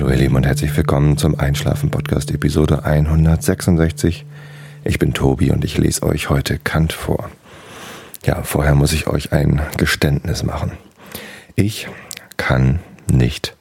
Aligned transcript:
Hallo 0.00 0.12
ihr 0.12 0.16
Lieben 0.16 0.36
und 0.36 0.46
herzlich 0.46 0.74
willkommen 0.74 1.18
zum 1.18 1.38
Einschlafen 1.38 1.90
Podcast 1.90 2.30
Episode 2.30 2.86
166. 2.86 4.24
Ich 4.82 4.98
bin 4.98 5.12
Tobi 5.12 5.50
und 5.50 5.62
ich 5.62 5.76
lese 5.76 6.04
euch 6.04 6.30
heute 6.30 6.58
Kant 6.58 6.94
vor. 6.94 7.28
Ja, 8.24 8.42
vorher 8.42 8.74
muss 8.74 8.94
ich 8.94 9.08
euch 9.08 9.32
ein 9.32 9.60
Geständnis 9.76 10.42
machen. 10.42 10.72
Ich 11.54 11.86
kann 12.38 12.80
nicht 13.12 13.54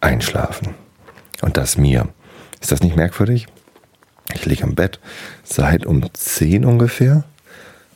einschlafen. 0.00 0.74
Und 1.42 1.56
das 1.56 1.78
mir. 1.78 2.08
Ist 2.60 2.72
das 2.72 2.82
nicht 2.82 2.96
merkwürdig? 2.96 3.46
Ich 4.34 4.46
liege 4.46 4.64
am 4.64 4.74
Bett 4.74 4.98
seit 5.44 5.86
um 5.86 6.12
10 6.12 6.64
ungefähr 6.64 7.22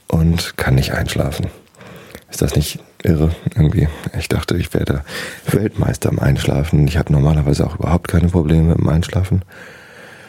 und 0.07 0.57
kann 0.57 0.77
nicht 0.77 0.93
einschlafen. 0.93 1.49
Ist 2.33 2.41
das 2.41 2.57
nicht 2.57 2.81
irre 3.03 3.31
irgendwie? 3.55 3.89
Ich 4.19 4.27
dachte, 4.27 4.57
ich 4.57 4.73
werde 4.73 5.05
Weltmeister 5.49 6.09
im 6.09 6.19
Einschlafen. 6.19 6.89
Ich 6.89 6.97
habe 6.97 7.13
normalerweise 7.13 7.67
auch 7.67 7.79
überhaupt 7.79 8.09
keine 8.09 8.29
Probleme 8.29 8.73
im 8.73 8.89
Einschlafen. 8.89 9.43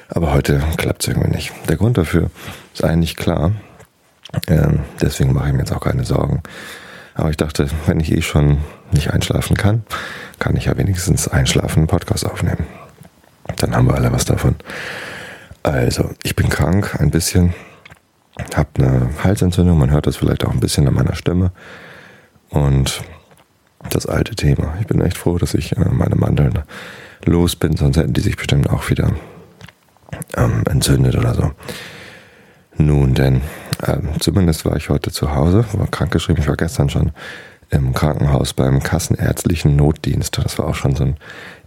Aber 0.09 0.33
heute 0.33 0.61
klappt 0.75 1.03
es 1.03 1.07
irgendwie 1.07 1.31
nicht. 1.31 1.53
Der 1.69 1.77
Grund 1.77 1.97
dafür 1.97 2.29
ist 2.73 2.83
eigentlich 2.83 3.15
klar. 3.15 3.53
Ähm, 4.49 4.81
deswegen 5.01 5.31
mache 5.31 5.47
ich 5.47 5.53
mir 5.53 5.59
jetzt 5.59 5.71
auch 5.71 5.79
keine 5.79 6.03
Sorgen. 6.03 6.43
Aber 7.15 7.29
ich 7.29 7.37
dachte, 7.37 7.69
wenn 7.85 8.01
ich 8.01 8.11
eh 8.11 8.21
schon 8.21 8.57
nicht 8.91 9.11
einschlafen 9.11 9.55
kann, 9.55 9.83
kann 10.39 10.57
ich 10.57 10.65
ja 10.65 10.77
wenigstens 10.77 11.29
einschlafen 11.29 11.79
einen 11.79 11.87
Podcast 11.87 12.25
aufnehmen. 12.25 12.67
Dann 13.57 13.73
haben 13.73 13.87
wir 13.87 13.95
alle 13.95 14.11
was 14.11 14.25
davon. 14.25 14.55
Also, 15.63 16.09
ich 16.23 16.35
bin 16.35 16.49
krank, 16.49 16.97
ein 16.99 17.11
bisschen. 17.11 17.53
Hab 18.53 18.77
eine 18.77 19.09
Halsentzündung, 19.23 19.77
man 19.77 19.91
hört 19.91 20.05
das 20.05 20.17
vielleicht 20.17 20.45
auch 20.45 20.51
ein 20.51 20.59
bisschen 20.59 20.85
an 20.85 20.95
meiner 20.95 21.15
Stimme. 21.15 21.53
Und 22.53 23.01
das 23.89 24.05
alte 24.05 24.35
Thema. 24.35 24.75
Ich 24.79 24.87
bin 24.87 25.01
echt 25.01 25.17
froh, 25.17 25.37
dass 25.37 25.53
ich 25.53 25.75
äh, 25.75 25.89
meine 25.91 26.15
Mandeln 26.15 26.59
los 27.25 27.55
bin, 27.55 27.75
sonst 27.75 27.97
hätten 27.97 28.13
die 28.13 28.21
sich 28.21 28.37
bestimmt 28.37 28.69
auch 28.69 28.89
wieder 28.89 29.11
ähm, 30.37 30.63
entzündet 30.69 31.15
oder 31.15 31.33
so. 31.33 31.51
Nun 32.77 33.13
denn, 33.13 33.41
ähm, 33.85 34.09
zumindest 34.19 34.65
war 34.65 34.75
ich 34.75 34.89
heute 34.89 35.11
zu 35.11 35.35
Hause, 35.35 35.65
war 35.73 35.87
krankgeschrieben. 35.87 36.41
Ich 36.41 36.47
war 36.47 36.55
gestern 36.55 36.89
schon 36.89 37.11
im 37.69 37.93
Krankenhaus 37.93 38.53
beim 38.53 38.81
kassenärztlichen 38.81 39.75
Notdienst. 39.75 40.37
Das 40.37 40.59
war 40.59 40.67
auch 40.67 40.75
schon 40.75 40.95
so 40.95 41.05
ein 41.05 41.17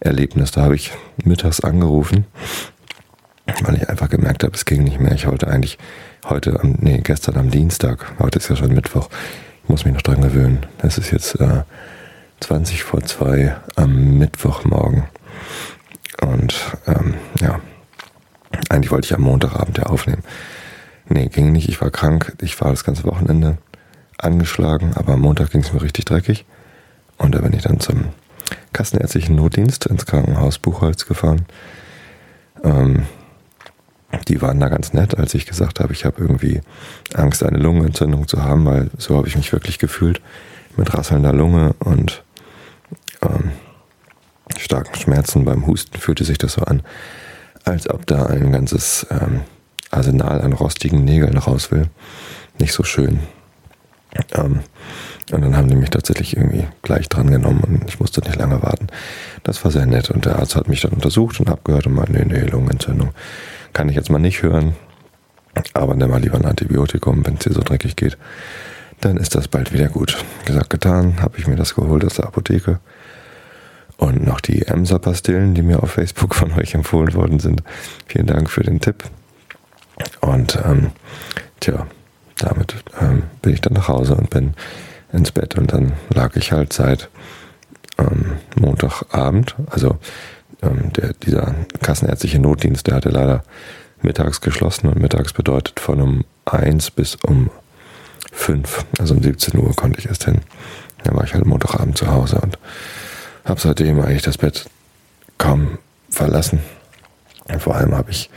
Erlebnis. 0.01 0.53
Da 0.53 0.63
habe 0.63 0.77
ich 0.77 0.93
mittags 1.25 1.61
angerufen, 1.61 2.27
weil 3.63 3.77
ich 3.77 3.89
einfach 3.89 4.09
gemerkt 4.09 4.45
habe, 4.45 4.55
es 4.55 4.65
ging 4.65 4.85
nicht 4.85 5.01
mehr. 5.01 5.13
Ich 5.13 5.27
wollte 5.27 5.49
eigentlich 5.49 5.79
heute, 6.29 6.59
nee, 6.63 7.01
gestern 7.03 7.37
am 7.37 7.51
Dienstag, 7.51 8.15
heute 8.19 8.39
ist 8.39 8.49
ja 8.49 8.57
schon 8.57 8.73
Mittwoch, 8.73 9.09
muss 9.69 9.85
mich 9.85 9.95
noch 9.95 10.03
dran 10.03 10.21
gewöhnen. 10.21 10.67
Es 10.79 10.99
ist 10.99 11.11
jetzt 11.11 11.41
äh, 11.41 11.63
20 12.41 12.83
vor 12.83 13.03
2 13.03 13.57
am 13.77 14.19
Mittwochmorgen. 14.19 15.05
Und 16.21 16.55
ähm, 16.87 17.15
ja, 17.41 17.61
eigentlich 18.69 18.91
wollte 18.91 19.07
ich 19.07 19.15
am 19.15 19.23
Montagabend 19.23 19.79
ja 19.79 19.85
aufnehmen. 19.85 20.23
Nee, 21.09 21.29
ging 21.29 21.53
nicht. 21.53 21.69
Ich 21.69 21.81
war 21.81 21.91
krank. 21.91 22.37
Ich 22.41 22.61
war 22.61 22.71
das 22.71 22.85
ganze 22.85 23.05
Wochenende 23.05 23.59
angeschlagen, 24.19 24.93
aber 24.95 25.15
am 25.15 25.21
Montag 25.21 25.51
ging 25.51 25.63
es 25.63 25.73
mir 25.73 25.83
richtig 25.83 26.05
dreckig. 26.05 26.45
Und 27.19 27.35
da 27.35 27.41
bin 27.41 27.53
ich 27.53 27.63
dann 27.63 27.81
zum 27.81 28.07
kassenärztlichen 28.73 29.37
Notdienst 29.37 29.87
ins 29.87 30.07
Krankenhaus 30.07 30.59
Buchholz 30.59 31.07
gefahren. 31.07 31.47
Ähm, 32.65 33.07
die 34.25 34.43
waren 34.43 34.61
da 34.61 34.69
ganz 34.69 34.93
nett, 34.93 35.17
als 35.19 35.35
ich 35.35 35.47
gesagt 35.47 35.81
habe, 35.81 35.93
ich 35.93 36.05
habe 36.05 36.21
irgendwie 36.21 36.61
Angst, 37.15 37.43
eine 37.43 37.59
Lungenentzündung 37.59 38.29
zu 38.29 38.43
haben, 38.43 38.65
weil 38.67 38.91
so 38.99 39.17
habe 39.17 39.29
ich 39.29 39.37
mich 39.37 39.53
wirklich 39.53 39.79
gefühlt 39.79 40.21
mit 40.77 40.93
rasselnder 40.95 41.33
Lunge 41.33 41.75
und 41.79 42.23
ähm, 43.23 43.53
starken 44.59 44.95
Schmerzen 44.95 45.45
beim 45.45 45.67
Husten 45.67 45.99
fühlte 45.99 46.25
sich 46.25 46.39
das 46.39 46.55
so 46.55 46.63
an, 46.63 46.83
als 47.65 47.89
ob 47.89 48.07
da 48.07 48.27
ein 48.27 48.53
ganzes 48.53 49.07
ähm, 49.11 49.43
Arsenal 49.91 50.41
an 50.41 50.53
rostigen 50.53 51.05
Nägeln 51.05 51.37
raus 51.39 51.71
will. 51.71 51.89
Nicht 52.59 52.73
so 52.73 52.83
schön. 52.83 53.21
Ähm, 54.35 54.61
und 55.33 55.43
dann 55.43 55.57
haben 55.57 55.69
die 55.69 55.77
mich 55.77 55.91
tatsächlich 55.91 56.37
irgendwie 56.37 56.67
gleich 56.83 57.09
dran 57.09 57.31
genommen 57.31 57.61
und 57.61 57.89
ich 57.89 57.99
musste 57.99 58.21
nicht 58.21 58.37
lange 58.37 58.63
warten. 58.63 58.87
Das 59.43 59.65
war 59.65 59.73
sehr 59.73 59.87
nett 59.87 60.11
und 60.11 60.25
der 60.25 60.39
Arzt 60.39 60.55
hat 60.55 60.69
mich 60.69 60.83
dann 60.83 60.93
untersucht 60.93 61.41
und 61.41 61.49
abgehört 61.49 61.87
und 61.87 61.95
meinte, 61.95 62.13
nee, 62.13 62.25
nee, 62.25 62.47
Lungenentzündung 62.47 63.11
kann 63.77 63.91
ich 63.91 63.95
jetzt 63.95 64.09
mal 64.09 64.19
nicht 64.19 64.43
hören. 64.43 64.75
Aber 65.75 65.95
nimm 65.95 66.09
mal 66.09 66.21
lieber 66.21 66.39
ein 66.39 66.47
Antibiotikum, 66.47 67.27
wenn 67.27 67.35
es 67.35 67.41
dir 67.41 67.53
so 67.53 67.61
dreckig 67.61 67.95
geht. 67.95 68.17
Dann 69.03 69.19
ist 69.19 69.35
das 69.35 69.49
bald 69.49 69.71
wieder 69.75 69.89
gut. 69.89 70.17
Gesagt, 70.47 70.71
getan, 70.71 71.21
habe 71.21 71.37
ich 71.37 71.47
mir 71.47 71.57
das 71.57 71.75
geholt 71.75 72.03
aus 72.03 72.15
der 72.15 72.25
Apotheke. 72.25 72.81
Und 73.99 74.25
noch 74.25 74.41
die 74.41 74.67
Emser-Pastillen, 74.67 75.53
die 75.55 75.61
mir 75.61 75.83
auf 75.83 75.91
Facebook 75.91 76.35
von 76.35 76.55
euch 76.55 76.73
empfohlen 76.73 77.13
worden 77.13 77.39
sind. 77.39 77.63
Vielen 78.07 78.27
Dank 78.27 78.49
für 78.49 78.63
den 78.63 78.81
Tipp. 78.81 79.05
Und 80.23 80.59
ähm, 80.65 80.93
tja, 81.61 81.87
damit 82.39 82.77
ähm, 82.99 83.25
bin 83.43 83.53
ich 83.53 83.61
dann 83.61 83.75
nach 83.75 83.89
Hause 83.89 84.15
und 84.15 84.31
bin 84.31 84.55
ins 85.13 85.33
Bett 85.33 85.55
und 85.59 85.75
dann 85.75 85.93
lag 86.09 86.35
ich 86.37 86.51
halt 86.51 86.73
seit 86.73 87.11
ähm, 87.99 88.39
Montagabend, 88.59 89.55
also 89.71 89.99
ähm, 90.63 90.93
der, 90.93 91.13
dieser 91.15 91.55
kassenärztliche 91.83 92.39
Notdienst, 92.39 92.87
der 92.87 92.95
hatte 92.97 93.11
leider 93.11 93.43
mittags 94.03 94.41
geschlossen 94.41 94.89
und 94.89 95.01
mittags 95.01 95.33
bedeutet 95.33 95.81
von 95.81 96.01
um 96.01 96.25
1 96.45 96.91
bis 96.93 97.17
um 97.17 97.51
5, 98.33 98.85
also 98.99 99.15
um 99.15 99.23
17 99.23 99.59
Uhr 99.59 99.75
konnte 99.75 99.99
ich 99.99 100.07
erst 100.07 100.25
hin. 100.25 100.41
Dann 101.05 101.17
war 101.17 101.25
ich 101.25 101.35
halt 101.35 101.47
Montagabend 101.47 101.97
zu 101.97 102.09
Hause 102.09 102.41
und 102.41 102.59
habe 103.45 103.61
seitdem 103.61 104.01
eigentlich 104.01 104.23
das 104.23 104.39
Bett 104.39 104.69
kaum 105.39 105.79
verlassen. 106.11 106.61
Und 107.45 107.63
vor 107.63 107.77
allem 107.77 107.95
habe 107.95 108.11
ich 108.11 108.31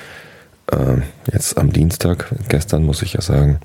äh, 0.71 1.01
jetzt 1.31 1.57
am 1.57 1.71
Dienstag, 1.71 2.27
gestern 2.47 2.83
muss 2.83 3.01
ich 3.01 3.13
ja 3.13 3.21
sagen, 3.21 3.59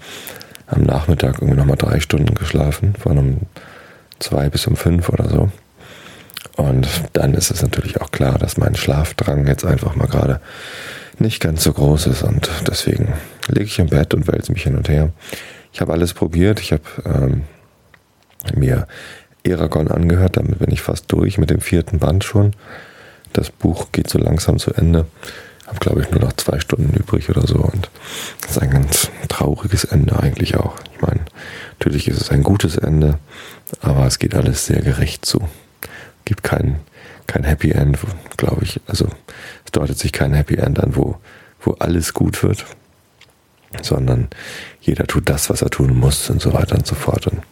am 0.66 0.82
Nachmittag 0.82 1.40
irgendwie 1.40 1.58
nochmal 1.58 1.76
drei 1.76 2.00
Stunden 2.00 2.34
geschlafen, 2.34 2.94
von 2.98 3.18
um 3.18 3.40
zwei 4.18 4.48
bis 4.48 4.66
um 4.66 4.76
fünf 4.76 5.08
oder 5.08 5.28
so. 5.28 5.50
Und 6.56 6.88
dann 7.12 7.34
ist 7.34 7.50
es 7.50 7.62
natürlich 7.62 8.00
auch 8.00 8.10
klar, 8.10 8.38
dass 8.38 8.56
mein 8.56 8.74
Schlafdrang 8.74 9.46
jetzt 9.46 9.64
einfach 9.64 9.96
mal 9.96 10.06
gerade 10.06 10.40
nicht 11.18 11.40
ganz 11.40 11.62
so 11.62 11.72
groß 11.72 12.08
ist 12.08 12.22
und 12.22 12.50
deswegen 12.66 13.12
lege 13.48 13.66
ich 13.66 13.78
im 13.78 13.88
Bett 13.88 14.14
und 14.14 14.26
wälze 14.26 14.52
mich 14.52 14.64
hin 14.64 14.76
und 14.76 14.88
her. 14.88 15.10
Ich 15.72 15.80
habe 15.80 15.92
alles 15.92 16.12
probiert. 16.12 16.60
Ich 16.60 16.72
habe 16.72 16.82
ähm, 17.04 17.42
mir 18.54 18.86
Eragon 19.44 19.88
angehört, 19.88 20.36
damit 20.36 20.58
bin 20.58 20.72
ich 20.72 20.82
fast 20.82 21.10
durch 21.12 21.38
mit 21.38 21.50
dem 21.50 21.60
vierten 21.60 21.98
Band 21.98 22.24
schon. 22.24 22.52
Das 23.32 23.50
Buch 23.50 23.92
geht 23.92 24.08
so 24.08 24.18
langsam 24.18 24.58
zu 24.58 24.72
Ende 24.72 25.06
habe, 25.66 25.78
glaube 25.78 26.02
ich, 26.02 26.10
nur 26.10 26.20
noch 26.20 26.32
zwei 26.34 26.60
Stunden 26.60 26.94
übrig 26.94 27.30
oder 27.30 27.46
so. 27.46 27.56
Und 27.56 27.90
das 28.42 28.52
ist 28.52 28.62
ein 28.62 28.70
ganz 28.70 29.10
trauriges 29.28 29.84
Ende 29.84 30.18
eigentlich 30.18 30.56
auch. 30.56 30.76
Ich 30.94 31.00
meine, 31.00 31.20
natürlich 31.78 32.08
ist 32.08 32.20
es 32.20 32.30
ein 32.30 32.42
gutes 32.42 32.76
Ende, 32.76 33.18
aber 33.80 34.06
es 34.06 34.18
geht 34.18 34.34
alles 34.34 34.66
sehr 34.66 34.82
gerecht 34.82 35.24
zu. 35.24 35.40
Gibt 36.24 36.42
kein, 36.42 36.80
kein 37.26 37.44
Happy 37.44 37.70
End, 37.70 37.98
glaube 38.36 38.64
ich. 38.64 38.80
Also 38.86 39.08
es 39.64 39.72
deutet 39.72 39.98
sich 39.98 40.12
kein 40.12 40.32
Happy 40.34 40.56
End 40.56 40.80
an, 40.80 40.96
wo, 40.96 41.16
wo 41.60 41.72
alles 41.74 42.14
gut 42.14 42.42
wird, 42.42 42.64
sondern 43.82 44.28
jeder 44.80 45.06
tut 45.06 45.28
das, 45.28 45.50
was 45.50 45.62
er 45.62 45.70
tun 45.70 45.98
muss 45.98 46.30
und 46.30 46.40
so 46.40 46.52
weiter 46.52 46.76
und 46.76 46.86
so 46.86 46.94
fort. 46.94 47.26
Und 47.26 47.42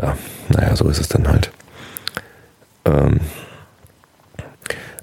ja, 0.00 0.16
naja, 0.48 0.76
so 0.76 0.88
ist 0.88 1.00
es 1.00 1.08
dann 1.08 1.28
halt. 1.28 1.50
Ähm, 2.84 3.20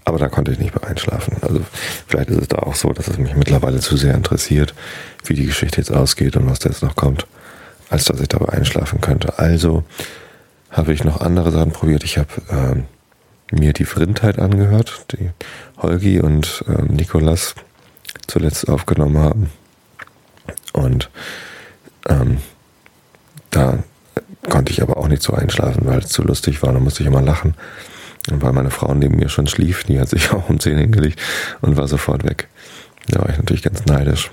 aber 0.03 0.17
da 0.17 0.29
konnte 0.29 0.51
ich 0.51 0.59
nicht 0.59 0.75
mehr 0.75 0.89
einschlafen. 0.89 1.37
Also 1.41 1.61
vielleicht 2.07 2.29
ist 2.29 2.41
es 2.41 2.47
da 2.47 2.57
auch 2.59 2.75
so, 2.75 2.91
dass 2.91 3.07
es 3.07 3.17
mich 3.17 3.35
mittlerweile 3.35 3.79
zu 3.79 3.97
sehr 3.97 4.15
interessiert, 4.15 4.73
wie 5.25 5.35
die 5.35 5.45
Geschichte 5.45 5.77
jetzt 5.77 5.91
ausgeht 5.91 6.35
und 6.35 6.49
was 6.49 6.59
da 6.59 6.69
jetzt 6.69 6.83
noch 6.83 6.95
kommt, 6.95 7.27
als 7.89 8.05
dass 8.05 8.19
ich 8.19 8.27
dabei 8.27 8.49
einschlafen 8.53 8.99
könnte. 8.99 9.37
Also 9.37 9.83
habe 10.69 10.93
ich 10.93 11.03
noch 11.03 11.21
andere 11.21 11.51
Sachen 11.51 11.71
probiert. 11.71 12.03
Ich 12.03 12.17
habe 12.17 12.29
ähm, 12.49 12.85
mir 13.51 13.73
die 13.73 13.85
Vrindheit 13.85 14.39
angehört, 14.39 15.05
die 15.11 15.31
Holgi 15.77 16.19
und 16.19 16.63
ähm, 16.67 16.87
Nikolas 16.87 17.55
zuletzt 18.27 18.69
aufgenommen 18.69 19.17
haben. 19.17 19.49
Und 20.73 21.09
ähm, 22.07 22.37
da 23.49 23.83
konnte 24.49 24.71
ich 24.71 24.81
aber 24.81 24.97
auch 24.97 25.07
nicht 25.07 25.21
so 25.21 25.33
einschlafen, 25.33 25.85
weil 25.85 25.99
es 25.99 26.09
zu 26.09 26.23
lustig 26.23 26.63
war. 26.63 26.73
Da 26.73 26.79
musste 26.79 27.03
ich 27.03 27.07
immer 27.07 27.21
lachen. 27.21 27.55
Und 28.29 28.41
weil 28.41 28.53
meine 28.53 28.71
Frau 28.71 28.93
neben 28.93 29.17
mir 29.17 29.29
schon 29.29 29.47
schlief, 29.47 29.83
die 29.83 29.99
hat 29.99 30.09
sich 30.09 30.31
auch 30.33 30.49
um 30.49 30.59
10 30.59 30.77
hingelegt 30.77 31.19
und 31.61 31.77
war 31.77 31.87
sofort 31.87 32.23
weg. 32.23 32.47
Da 33.07 33.21
war 33.21 33.29
ich 33.29 33.37
natürlich 33.37 33.63
ganz 33.63 33.85
neidisch. 33.85 34.31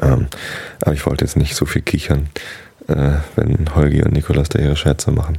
Ähm, 0.00 0.26
aber 0.80 0.94
ich 0.94 1.06
wollte 1.06 1.24
jetzt 1.24 1.36
nicht 1.36 1.54
so 1.54 1.66
viel 1.66 1.82
kichern, 1.82 2.28
äh, 2.88 3.18
wenn 3.36 3.74
Holgi 3.74 4.02
und 4.02 4.12
Nikolas 4.12 4.48
da 4.48 4.58
ihre 4.58 4.76
Scherze 4.76 5.10
machen. 5.10 5.38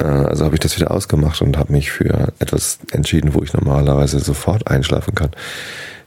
Äh, 0.00 0.04
also 0.04 0.44
habe 0.44 0.54
ich 0.56 0.60
das 0.60 0.76
wieder 0.76 0.90
ausgemacht 0.90 1.40
und 1.42 1.56
habe 1.56 1.72
mich 1.72 1.90
für 1.90 2.32
etwas 2.38 2.78
entschieden, 2.90 3.34
wo 3.34 3.42
ich 3.42 3.52
normalerweise 3.52 4.20
sofort 4.20 4.70
einschlafen 4.70 5.14
kann. 5.14 5.30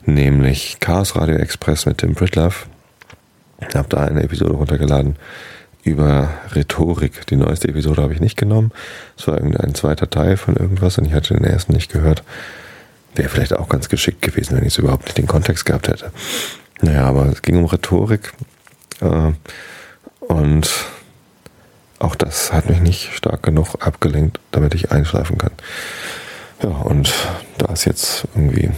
Nämlich 0.04 0.78
Chaos 0.80 1.16
Radio 1.16 1.36
Express 1.36 1.86
mit 1.86 1.98
Tim 1.98 2.14
Britlove. 2.14 2.66
Ich 3.68 3.76
habe 3.76 3.88
da 3.88 3.98
eine 3.98 4.22
Episode 4.22 4.54
runtergeladen 4.54 5.16
über 5.84 6.28
Rhetorik. 6.54 7.26
Die 7.26 7.36
neueste 7.36 7.68
Episode 7.68 8.02
habe 8.02 8.12
ich 8.12 8.20
nicht 8.20 8.36
genommen. 8.36 8.72
Es 9.16 9.26
war 9.28 9.36
irgendein 9.36 9.74
zweiter 9.74 10.10
Teil 10.10 10.36
von 10.36 10.56
irgendwas 10.56 10.98
und 10.98 11.06
ich 11.06 11.12
hatte 11.12 11.34
den 11.34 11.44
ersten 11.44 11.72
nicht 11.72 11.92
gehört. 11.92 12.22
Wäre 13.14 13.28
vielleicht 13.28 13.54
auch 13.54 13.68
ganz 13.68 13.88
geschickt 13.88 14.22
gewesen, 14.22 14.56
wenn 14.56 14.64
ich 14.64 14.72
es 14.72 14.78
überhaupt 14.78 15.04
nicht 15.04 15.18
den 15.18 15.26
Kontext 15.26 15.64
gehabt 15.64 15.88
hätte. 15.88 16.12
Naja, 16.80 17.04
aber 17.04 17.26
es 17.26 17.42
ging 17.42 17.56
um 17.56 17.66
Rhetorik. 17.66 18.32
Äh, 19.00 19.32
und 20.20 20.70
auch 22.02 22.14
das 22.14 22.52
hat 22.52 22.68
mich 22.68 22.80
nicht 22.80 23.14
stark 23.14 23.42
genug 23.42 23.76
abgelenkt, 23.80 24.40
damit 24.50 24.74
ich 24.74 24.90
einschlafen 24.90 25.38
kann. 25.38 25.52
Ja, 26.62 26.70
und 26.70 27.12
da 27.58 27.72
es 27.72 27.84
jetzt 27.84 28.24
irgendwie 28.34 28.70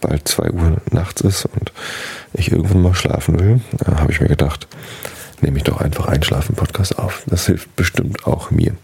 bald 0.00 0.26
2 0.28 0.50
Uhr 0.50 0.76
nachts 0.90 1.20
ist 1.22 1.46
und 1.46 1.72
ich 2.32 2.50
irgendwann 2.52 2.82
mal 2.82 2.94
schlafen 2.94 3.38
will, 3.38 3.60
äh, 3.80 3.96
habe 3.96 4.12
ich 4.12 4.20
mir 4.20 4.28
gedacht, 4.28 4.66
nehme 5.40 5.58
ich 5.58 5.64
doch 5.64 5.80
einfach 5.80 6.06
Einschlafen-Podcast 6.06 6.98
auf. 6.98 7.22
Das 7.26 7.46
hilft 7.46 7.74
bestimmt 7.76 8.26
auch 8.26 8.50
mir. 8.50 8.74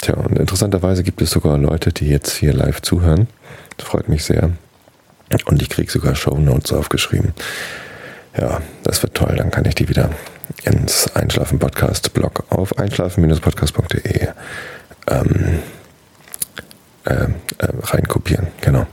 Tja, 0.00 0.14
und 0.14 0.38
interessanterweise 0.38 1.02
gibt 1.02 1.22
es 1.22 1.30
sogar 1.30 1.58
Leute, 1.58 1.92
die 1.92 2.08
jetzt 2.08 2.32
hier 2.32 2.52
live 2.52 2.82
zuhören. 2.82 3.28
Das 3.76 3.88
freut 3.88 4.08
mich 4.08 4.24
sehr. 4.24 4.50
Und 5.46 5.62
ich 5.62 5.70
kriege 5.70 5.90
sogar 5.90 6.14
Show 6.14 6.38
Notes 6.38 6.72
aufgeschrieben. 6.72 7.32
Ja, 8.36 8.60
das 8.82 9.02
wird 9.02 9.14
toll. 9.14 9.34
Dann 9.36 9.50
kann 9.50 9.64
ich 9.64 9.74
die 9.74 9.88
wieder 9.88 10.10
ins 10.64 11.14
Einschlafen-Podcast-Blog 11.14 12.44
auf 12.50 12.78
einschlafen-podcast.de 12.78 14.28
ähm, 15.08 15.58
äh, 17.04 17.12
äh, 17.14 17.28
reinkopieren. 17.82 18.48
Genau. 18.60 18.86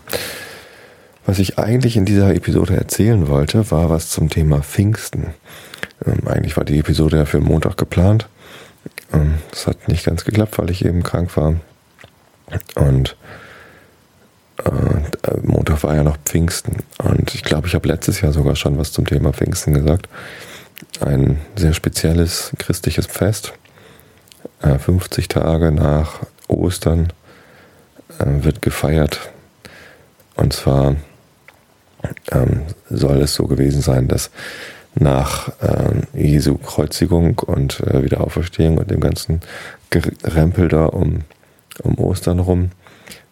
Was 1.25 1.39
ich 1.39 1.57
eigentlich 1.57 1.95
in 1.95 2.05
dieser 2.05 2.33
Episode 2.35 2.75
erzählen 2.75 3.27
wollte, 3.27 3.71
war 3.71 3.89
was 3.89 4.09
zum 4.09 4.29
Thema 4.29 4.61
Pfingsten. 4.61 5.33
Ähm, 6.05 6.27
eigentlich 6.27 6.57
war 6.57 6.65
die 6.65 6.79
Episode 6.79 7.17
ja 7.17 7.25
für 7.25 7.39
Montag 7.39 7.77
geplant. 7.77 8.27
Ähm, 9.13 9.35
das 9.51 9.67
hat 9.67 9.87
nicht 9.87 10.05
ganz 10.05 10.25
geklappt, 10.25 10.57
weil 10.57 10.71
ich 10.71 10.83
eben 10.83 11.03
krank 11.03 11.37
war. 11.37 11.55
Und 12.75 13.15
äh, 14.65 15.37
Montag 15.43 15.83
war 15.83 15.95
ja 15.95 16.03
noch 16.03 16.17
Pfingsten. 16.25 16.77
Und 16.97 17.33
ich 17.33 17.43
glaube, 17.43 17.67
ich 17.67 17.75
habe 17.75 17.87
letztes 17.87 18.21
Jahr 18.21 18.33
sogar 18.33 18.55
schon 18.55 18.77
was 18.77 18.91
zum 18.91 19.05
Thema 19.05 19.31
Pfingsten 19.31 19.73
gesagt. 19.73 20.07
Ein 20.99 21.39
sehr 21.55 21.73
spezielles 21.73 22.51
christliches 22.57 23.07
Fest. 23.07 23.53
Äh, 24.61 24.77
50 24.77 25.27
Tage 25.27 25.71
nach 25.71 26.19
Ostern 26.47 27.13
äh, 28.19 28.43
wird 28.43 28.61
gefeiert. 28.61 29.31
Und 30.35 30.53
zwar 30.53 30.95
ähm, 32.31 32.61
soll 32.89 33.21
es 33.21 33.35
so 33.35 33.45
gewesen 33.45 33.81
sein, 33.81 34.07
dass 34.07 34.31
nach 34.95 35.49
äh, 35.61 36.01
Jesu 36.13 36.57
Kreuzigung 36.57 37.39
und 37.39 37.79
äh, 37.81 38.03
Wiederauferstehung 38.03 38.77
und 38.77 38.91
dem 38.91 38.99
ganzen 38.99 39.41
Gerempel 39.89 40.67
da 40.67 40.85
um, 40.85 41.21
um 41.83 41.97
Ostern 41.97 42.39
rum 42.39 42.71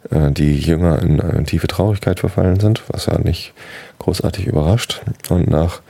äh, 0.09 0.31
die 0.31 0.57
Jünger 0.57 1.01
in 1.01 1.19
äh, 1.19 1.43
tiefe 1.43 1.67
Traurigkeit 1.67 2.19
verfallen 2.19 2.59
sind, 2.59 2.83
was 2.87 3.07
ja 3.07 3.17
nicht 3.17 3.53
großartig 3.99 4.47
überrascht. 4.47 5.01
Und 5.29 5.49
nach 5.49 5.81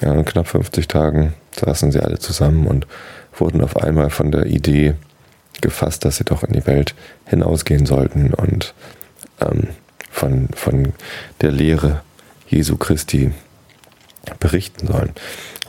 äh, 0.00 0.22
knapp 0.24 0.48
50 0.48 0.88
Tagen 0.88 1.34
saßen 1.58 1.92
sie 1.92 2.00
alle 2.00 2.18
zusammen 2.18 2.66
und 2.66 2.86
wurden 3.36 3.62
auf 3.62 3.76
einmal 3.76 4.10
von 4.10 4.30
der 4.30 4.46
Idee 4.46 4.94
gefasst, 5.60 6.04
dass 6.04 6.16
sie 6.16 6.24
doch 6.24 6.42
in 6.42 6.52
die 6.52 6.66
Welt 6.66 6.94
hinausgehen 7.26 7.86
sollten 7.86 8.32
und 8.34 8.74
ähm, 9.40 9.68
von, 10.10 10.48
von 10.54 10.92
der 11.40 11.50
Lehre 11.50 12.02
Jesu 12.48 12.76
Christi 12.76 13.32
berichten 14.38 14.86
sollen. 14.86 15.12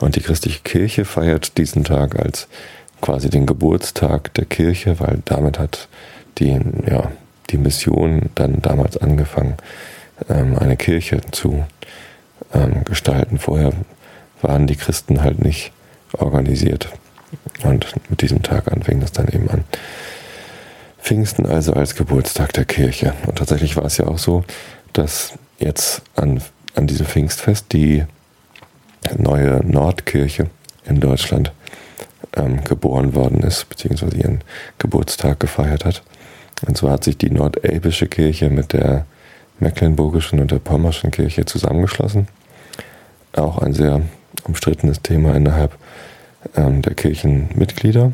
Und 0.00 0.16
die 0.16 0.20
christliche 0.20 0.60
Kirche 0.60 1.04
feiert 1.04 1.58
diesen 1.58 1.84
Tag 1.84 2.18
als 2.18 2.48
quasi 3.00 3.30
den 3.30 3.46
Geburtstag 3.46 4.34
der 4.34 4.44
Kirche, 4.44 4.98
weil 5.00 5.18
damit 5.24 5.58
hat 5.58 5.88
die, 6.38 6.58
ja, 6.86 7.10
die 7.50 7.58
Mission 7.58 8.30
dann 8.34 8.62
damals 8.62 8.96
angefangen, 8.96 9.56
ähm, 10.28 10.58
eine 10.58 10.76
Kirche 10.76 11.20
zu 11.30 11.64
ähm, 12.54 12.84
gestalten. 12.84 13.38
Vorher 13.38 13.72
waren 14.42 14.66
die 14.66 14.76
Christen 14.76 15.22
halt 15.22 15.42
nicht 15.42 15.72
organisiert. 16.12 16.88
Und 17.62 17.86
mit 18.10 18.22
diesem 18.22 18.42
Tag 18.42 18.70
an 18.70 18.82
fing 18.82 19.00
das 19.00 19.12
dann 19.12 19.28
eben 19.28 19.48
an. 19.50 19.64
Pfingsten 21.00 21.46
also 21.46 21.72
als 21.72 21.94
Geburtstag 21.94 22.52
der 22.52 22.64
Kirche. 22.64 23.14
Und 23.26 23.38
tatsächlich 23.38 23.76
war 23.76 23.84
es 23.84 23.96
ja 23.96 24.06
auch 24.06 24.18
so, 24.18 24.44
dass 24.92 25.32
jetzt 25.58 26.02
an, 26.14 26.42
an 26.74 26.86
diesem 26.86 27.06
Pfingstfest 27.06 27.72
die 27.72 28.04
neue 29.16 29.64
Nordkirche 29.66 30.48
in 30.84 31.00
Deutschland 31.00 31.52
ähm, 32.36 32.62
geboren 32.64 33.14
worden 33.14 33.42
ist, 33.42 33.68
beziehungsweise 33.68 34.16
ihren 34.16 34.42
Geburtstag 34.78 35.40
gefeiert 35.40 35.84
hat. 35.84 36.02
Und 36.66 36.76
zwar 36.76 36.92
hat 36.92 37.04
sich 37.04 37.18
die 37.18 37.30
nordelbische 37.30 38.06
Kirche 38.06 38.50
mit 38.50 38.72
der 38.72 39.06
mecklenburgischen 39.58 40.40
und 40.40 40.50
der 40.50 40.58
pommerschen 40.58 41.10
Kirche 41.10 41.44
zusammengeschlossen. 41.44 42.28
Auch 43.34 43.58
ein 43.58 43.74
sehr 43.74 44.02
umstrittenes 44.44 45.02
Thema 45.02 45.34
innerhalb 45.34 45.76
ähm, 46.56 46.82
der 46.82 46.94
Kirchenmitglieder, 46.94 48.12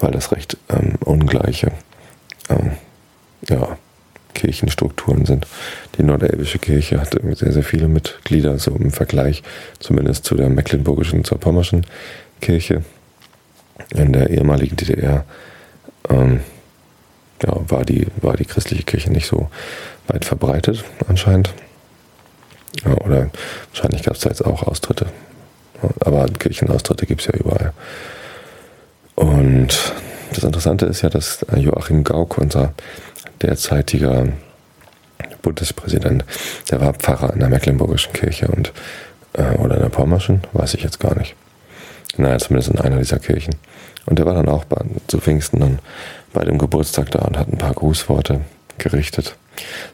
weil 0.00 0.10
das 0.12 0.32
recht 0.32 0.56
ähm, 0.68 0.94
ungleiche 1.00 1.72
ähm, 2.48 2.72
ja, 3.48 3.78
Kirchenstrukturen 4.34 5.24
sind. 5.24 5.46
Die 5.96 6.02
nordelbische 6.02 6.58
Kirche 6.58 7.00
hat 7.00 7.16
sehr, 7.34 7.52
sehr 7.52 7.62
viele 7.62 7.88
Mitglieder, 7.88 8.58
so 8.58 8.72
im 8.72 8.90
Vergleich 8.90 9.42
zumindest 9.78 10.24
zu 10.24 10.34
der 10.34 10.48
mecklenburgischen, 10.48 11.24
zur 11.24 11.38
pommerschen 11.38 11.86
Kirche. 12.40 12.84
In 13.94 14.12
der 14.12 14.30
ehemaligen 14.30 14.76
DDR 14.76 15.24
ähm, 16.08 16.40
ja, 17.42 17.56
war, 17.68 17.84
die, 17.84 18.06
war 18.20 18.36
die 18.36 18.44
christliche 18.44 18.84
Kirche 18.84 19.10
nicht 19.10 19.26
so 19.26 19.50
weit 20.06 20.24
verbreitet 20.24 20.84
anscheinend. 21.08 21.52
Ja, 22.84 22.94
oder 22.98 23.30
wahrscheinlich 23.72 24.02
gab 24.02 24.14
es 24.14 24.20
da 24.20 24.28
jetzt 24.28 24.44
auch 24.44 24.62
Austritte. 24.64 25.06
Aber 26.00 26.26
Kirchenaustritte 26.26 27.06
gibt 27.06 27.20
es 27.20 27.26
ja 27.26 27.34
überall. 27.34 27.72
Und 29.14 29.94
das 30.32 30.44
Interessante 30.44 30.86
ist 30.86 31.02
ja, 31.02 31.08
dass 31.08 31.44
Joachim 31.56 32.04
Gauck, 32.04 32.38
unser 32.38 32.72
derzeitiger 33.42 34.28
Bundespräsident, 35.42 36.24
der 36.70 36.80
war 36.80 36.94
Pfarrer 36.94 37.32
in 37.32 37.40
der 37.40 37.48
Mecklenburgischen 37.48 38.12
Kirche 38.12 38.48
und 38.48 38.72
äh, 39.34 39.56
oder 39.56 39.76
in 39.76 39.82
der 39.82 39.88
Pommerschen, 39.88 40.42
weiß 40.52 40.74
ich 40.74 40.82
jetzt 40.82 41.00
gar 41.00 41.16
nicht. 41.16 41.34
Naja, 42.16 42.38
zumindest 42.38 42.70
in 42.70 42.80
einer 42.80 42.98
dieser 42.98 43.18
Kirchen. 43.18 43.54
Und 44.06 44.18
der 44.18 44.26
war 44.26 44.34
dann 44.34 44.48
auch 44.48 44.64
bei, 44.64 44.80
zu 45.06 45.18
Pfingsten 45.18 45.60
dann 45.60 45.78
bei 46.32 46.44
dem 46.44 46.58
Geburtstag 46.58 47.10
da 47.10 47.20
und 47.20 47.38
hat 47.38 47.48
ein 47.48 47.58
paar 47.58 47.74
Grußworte 47.74 48.40
gerichtet. 48.78 49.36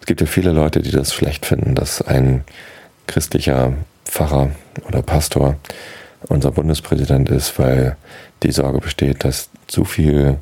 Es 0.01 0.07
gibt 0.07 0.21
ja 0.21 0.27
viele 0.27 0.53
Leute, 0.53 0.83
die 0.83 0.91
das 0.91 1.15
schlecht 1.15 1.47
finden, 1.47 1.75
dass 1.75 2.03
ein 2.03 2.45
christlicher 3.07 3.73
Pfarrer 4.05 4.51
oder 4.87 5.03
Pastor 5.03 5.57
unser 6.29 6.53
Bundespräsident 6.53 7.31
ist, 7.31 7.59
weil 7.59 7.97
die 8.43 8.53
Sorge 8.53 8.79
besteht, 8.79 9.25
dass 9.25 9.51
zu 9.67 9.85
viel 9.85 10.39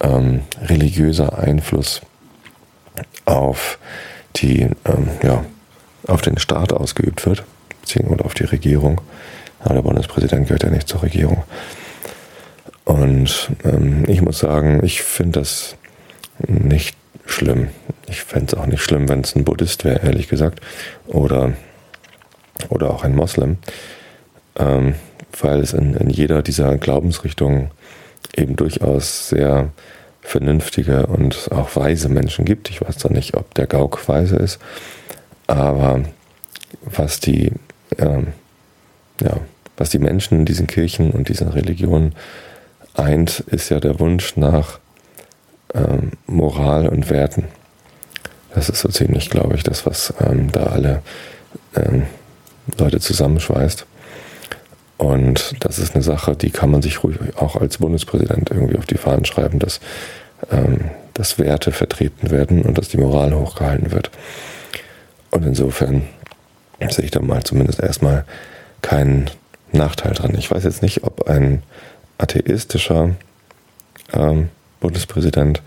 ähm, 0.00 0.40
religiöser 0.62 1.38
Einfluss 1.38 2.00
auf 3.24 3.78
die, 4.36 4.62
ähm, 4.84 5.08
ja, 5.22 5.44
auf 6.06 6.22
den 6.22 6.38
Staat 6.38 6.72
ausgeübt 6.72 7.24
wird, 7.26 7.44
beziehungsweise 7.80 8.24
auf 8.24 8.34
die 8.34 8.44
Regierung. 8.44 9.00
Aber 9.60 9.74
der 9.74 9.82
Bundespräsident 9.82 10.46
gehört 10.46 10.64
ja 10.64 10.70
nicht 10.70 10.88
zur 10.88 11.02
Regierung. 11.02 11.44
Und 12.84 13.50
ähm, 13.64 14.04
ich 14.08 14.20
muss 14.20 14.38
sagen, 14.38 14.84
ich 14.84 15.02
finde 15.02 15.40
das 15.40 15.76
nicht 16.46 16.96
schlimm. 17.24 17.68
Ich 18.06 18.22
fände 18.22 18.46
es 18.46 18.54
auch 18.54 18.66
nicht 18.66 18.82
schlimm, 18.82 19.08
wenn 19.08 19.20
es 19.20 19.34
ein 19.34 19.44
Buddhist 19.44 19.84
wäre, 19.84 20.04
ehrlich 20.04 20.28
gesagt. 20.28 20.60
Oder, 21.06 21.54
oder 22.70 22.90
auch 22.90 23.04
ein 23.04 23.14
Moslem. 23.14 23.58
Ähm, 24.56 24.94
weil 25.42 25.60
es 25.60 25.72
in, 25.72 25.94
in 25.94 26.10
jeder 26.10 26.42
dieser 26.42 26.76
Glaubensrichtungen 26.76 27.70
eben 28.36 28.56
durchaus 28.56 29.28
sehr 29.28 29.70
vernünftige 30.22 31.06
und 31.06 31.50
auch 31.52 31.76
weise 31.76 32.08
Menschen 32.08 32.44
gibt. 32.44 32.70
Ich 32.70 32.80
weiß 32.80 32.98
zwar 32.98 33.12
nicht, 33.12 33.36
ob 33.36 33.52
der 33.54 33.66
Gauk 33.66 34.08
weise 34.08 34.36
ist, 34.36 34.58
aber 35.46 36.02
was 36.82 37.20
die, 37.20 37.52
ähm, 37.98 38.28
ja, 39.20 39.36
was 39.76 39.90
die 39.90 39.98
Menschen 39.98 40.40
in 40.40 40.44
diesen 40.44 40.66
Kirchen 40.66 41.10
und 41.10 41.28
diesen 41.28 41.48
Religionen 41.48 42.14
eint, 42.94 43.40
ist 43.40 43.68
ja 43.70 43.80
der 43.80 44.00
Wunsch 44.00 44.36
nach 44.36 44.78
ähm, 45.74 46.12
Moral 46.26 46.88
und 46.88 47.10
Werten. 47.10 47.44
Das 48.54 48.68
ist 48.68 48.80
so 48.80 48.88
ziemlich, 48.88 49.30
glaube 49.30 49.56
ich, 49.56 49.62
das, 49.62 49.84
was 49.84 50.14
ähm, 50.20 50.50
da 50.52 50.64
alle 50.64 51.02
ähm, 51.74 52.04
Leute 52.78 53.00
zusammenschweißt. 53.00 53.86
Und 54.96 55.56
das 55.60 55.78
ist 55.78 55.94
eine 55.94 56.04
Sache, 56.04 56.36
die 56.36 56.50
kann 56.50 56.70
man 56.70 56.82
sich 56.82 57.02
ruhig 57.02 57.18
auch 57.36 57.56
als 57.56 57.78
Bundespräsident 57.78 58.50
irgendwie 58.50 58.78
auf 58.78 58.86
die 58.86 58.96
Fahnen 58.96 59.24
schreiben, 59.24 59.58
dass, 59.58 59.80
ähm, 60.50 60.90
dass 61.14 61.38
Werte 61.38 61.72
vertreten 61.72 62.30
werden 62.30 62.62
und 62.62 62.78
dass 62.78 62.88
die 62.88 62.98
Moral 62.98 63.34
hochgehalten 63.34 63.90
wird. 63.92 64.10
Und 65.30 65.44
insofern 65.44 66.02
sehe 66.90 67.04
ich 67.04 67.10
da 67.10 67.20
mal 67.20 67.42
zumindest 67.42 67.80
erstmal 67.80 68.24
keinen 68.82 69.30
Nachteil 69.72 70.12
dran. 70.12 70.34
Ich 70.38 70.50
weiß 70.50 70.64
jetzt 70.64 70.82
nicht, 70.82 71.02
ob 71.02 71.28
ein 71.28 71.62
atheistischer 72.18 73.10
ähm, 74.12 74.48
Bundespräsident 74.80 75.62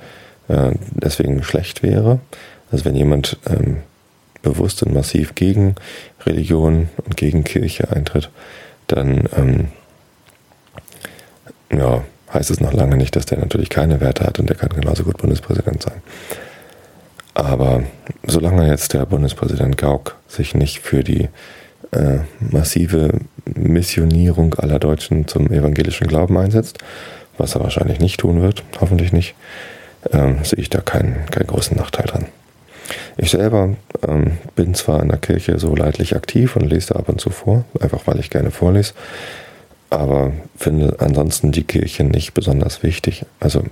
äh, 0.47 0.71
deswegen 0.91 1.43
schlecht 1.43 1.83
wäre. 1.83 2.19
Also 2.71 2.85
wenn 2.85 2.95
jemand 2.95 3.37
ähm, 3.49 3.77
bewusst 4.47 4.83
und 4.83 4.93
massiv 4.93 5.35
gegen 5.35 5.75
Religion 6.25 6.89
und 7.05 7.17
gegen 7.17 7.43
Kirche 7.43 7.91
eintritt, 7.91 8.29
dann 8.87 9.27
ähm, 9.35 9.67
ja, 11.71 12.03
heißt 12.33 12.51
es 12.51 12.61
noch 12.61 12.73
lange 12.73 12.97
nicht, 12.97 13.15
dass 13.15 13.25
der 13.25 13.39
natürlich 13.39 13.69
keine 13.69 13.99
Werte 13.99 14.25
hat 14.25 14.39
und 14.39 14.49
der 14.49 14.55
kann 14.55 14.69
genauso 14.69 15.03
gut 15.03 15.17
Bundespräsident 15.17 15.81
sein. 15.81 16.01
Aber 17.33 17.83
solange 18.25 18.67
jetzt 18.67 18.93
der 18.93 19.05
Bundespräsident 19.05 19.77
Gauck 19.77 20.15
sich 20.27 20.55
nicht 20.55 20.79
für 20.79 21.03
die 21.03 21.29
äh, 21.91 22.19
massive 22.39 23.11
Missionierung 23.45 24.55
aller 24.55 24.79
Deutschen 24.79 25.27
zum 25.27 25.51
evangelischen 25.51 26.07
Glauben 26.07 26.37
einsetzt, 26.37 26.79
was 27.37 27.53
er 27.55 27.61
wahrscheinlich 27.61 27.99
nicht 27.99 28.19
tun 28.19 28.41
wird, 28.41 28.63
hoffentlich 28.81 29.13
nicht, 29.13 29.35
ähm, 30.11 30.43
sehe 30.43 30.59
ich 30.59 30.69
da 30.69 30.81
keinen, 30.81 31.25
keinen 31.27 31.47
großen 31.47 31.77
Nachteil 31.77 32.05
dran. 32.05 32.25
Ich 33.17 33.31
selber 33.31 33.75
ähm, 34.07 34.38
bin 34.55 34.75
zwar 34.75 35.01
in 35.01 35.09
der 35.09 35.17
Kirche 35.17 35.57
so 35.57 35.75
leidlich 35.75 36.15
aktiv 36.15 36.55
und 36.55 36.69
lese 36.69 36.93
da 36.93 37.00
ab 37.00 37.09
und 37.09 37.19
zu 37.19 37.31
vor, 37.31 37.65
einfach 37.79 38.05
weil 38.05 38.19
ich 38.19 38.29
gerne 38.29 38.51
vorlese, 38.51 38.93
aber 39.89 40.33
finde 40.55 40.95
ansonsten 41.00 41.51
die 41.51 41.63
Kirche 41.63 42.03
nicht 42.03 42.33
besonders 42.33 42.83
wichtig. 42.83 43.25
Also 43.39 43.63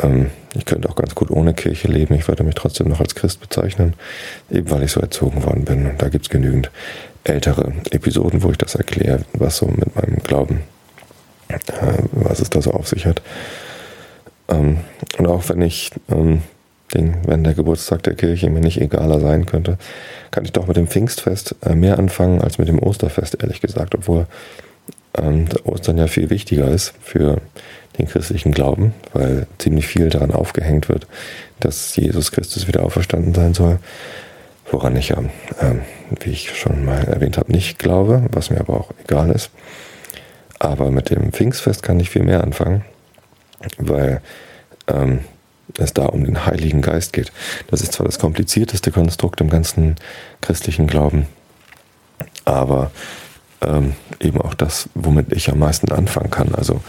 ähm, 0.00 0.30
ich 0.54 0.64
könnte 0.64 0.88
auch 0.88 0.96
ganz 0.96 1.14
gut 1.14 1.30
ohne 1.30 1.54
Kirche 1.54 1.88
leben, 1.88 2.14
ich 2.14 2.26
würde 2.26 2.42
mich 2.42 2.56
trotzdem 2.56 2.88
noch 2.88 3.00
als 3.00 3.14
Christ 3.14 3.40
bezeichnen, 3.40 3.94
eben 4.50 4.70
weil 4.70 4.82
ich 4.82 4.92
so 4.92 5.00
erzogen 5.00 5.44
worden 5.44 5.64
bin. 5.64 5.86
Und 5.86 6.02
da 6.02 6.08
gibt 6.08 6.26
es 6.26 6.30
genügend 6.30 6.70
ältere 7.24 7.72
Episoden, 7.90 8.42
wo 8.42 8.50
ich 8.50 8.58
das 8.58 8.74
erkläre, 8.74 9.20
was 9.34 9.58
so 9.58 9.66
mit 9.66 9.94
meinem 9.94 10.18
Glauben, 10.18 10.62
äh, 11.48 11.58
was 12.10 12.40
es 12.40 12.50
da 12.50 12.60
so 12.60 12.72
auf 12.72 12.88
sich 12.88 13.06
hat. 13.06 13.22
Ähm, 14.48 14.78
und 15.18 15.26
auch 15.26 15.48
wenn 15.48 15.62
ich 15.62 15.90
ähm, 16.10 16.42
den, 16.94 17.16
wenn 17.26 17.44
der 17.44 17.54
Geburtstag 17.54 18.02
der 18.02 18.14
Kirche 18.14 18.50
mir 18.50 18.60
nicht 18.60 18.80
egaler 18.80 19.20
sein 19.20 19.46
könnte, 19.46 19.78
kann 20.30 20.44
ich 20.44 20.52
doch 20.52 20.66
mit 20.66 20.76
dem 20.76 20.86
Pfingstfest 20.86 21.56
äh, 21.64 21.74
mehr 21.74 21.98
anfangen 21.98 22.40
als 22.40 22.58
mit 22.58 22.68
dem 22.68 22.78
Osterfest, 22.78 23.42
ehrlich 23.42 23.60
gesagt, 23.60 23.94
obwohl 23.94 24.26
ähm, 25.16 25.46
Ostern 25.64 25.98
ja 25.98 26.06
viel 26.06 26.30
wichtiger 26.30 26.68
ist 26.68 26.94
für 27.00 27.38
den 27.98 28.08
christlichen 28.08 28.52
Glauben, 28.52 28.94
weil 29.12 29.46
ziemlich 29.58 29.86
viel 29.86 30.08
daran 30.08 30.30
aufgehängt 30.30 30.88
wird, 30.88 31.06
dass 31.60 31.94
Jesus 31.96 32.32
Christus 32.32 32.66
wieder 32.66 32.82
auferstanden 32.84 33.34
sein 33.34 33.54
soll, 33.54 33.78
woran 34.70 34.96
ich 34.96 35.10
ja, 35.10 35.18
ähm, 35.60 35.82
wie 36.20 36.30
ich 36.30 36.56
schon 36.56 36.84
mal 36.84 37.04
erwähnt 37.04 37.36
habe, 37.36 37.52
nicht 37.52 37.78
glaube, 37.78 38.24
was 38.32 38.50
mir 38.50 38.60
aber 38.60 38.74
auch 38.74 38.90
egal 39.04 39.30
ist. 39.30 39.50
Aber 40.58 40.90
mit 40.90 41.10
dem 41.10 41.32
Pfingstfest 41.32 41.82
kann 41.82 42.00
ich 42.00 42.10
viel 42.10 42.22
mehr 42.22 42.42
anfangen, 42.42 42.84
weil 43.78 44.22
ähm, 44.86 45.20
es 45.78 45.94
da 45.94 46.06
um 46.06 46.24
den 46.24 46.44
Heiligen 46.46 46.82
Geist 46.82 47.12
geht. 47.12 47.32
Das 47.68 47.80
ist 47.80 47.92
zwar 47.92 48.06
das 48.06 48.18
komplizierteste 48.18 48.90
Konstrukt 48.90 49.40
im 49.40 49.48
ganzen 49.48 49.96
christlichen 50.40 50.86
Glauben, 50.86 51.26
aber 52.44 52.90
ähm, 53.62 53.94
eben 54.20 54.40
auch 54.40 54.54
das, 54.54 54.88
womit 54.94 55.32
ich 55.32 55.50
am 55.50 55.58
meisten 55.58 55.92
anfangen 55.92 56.30
kann. 56.30 56.54
Also 56.54 56.80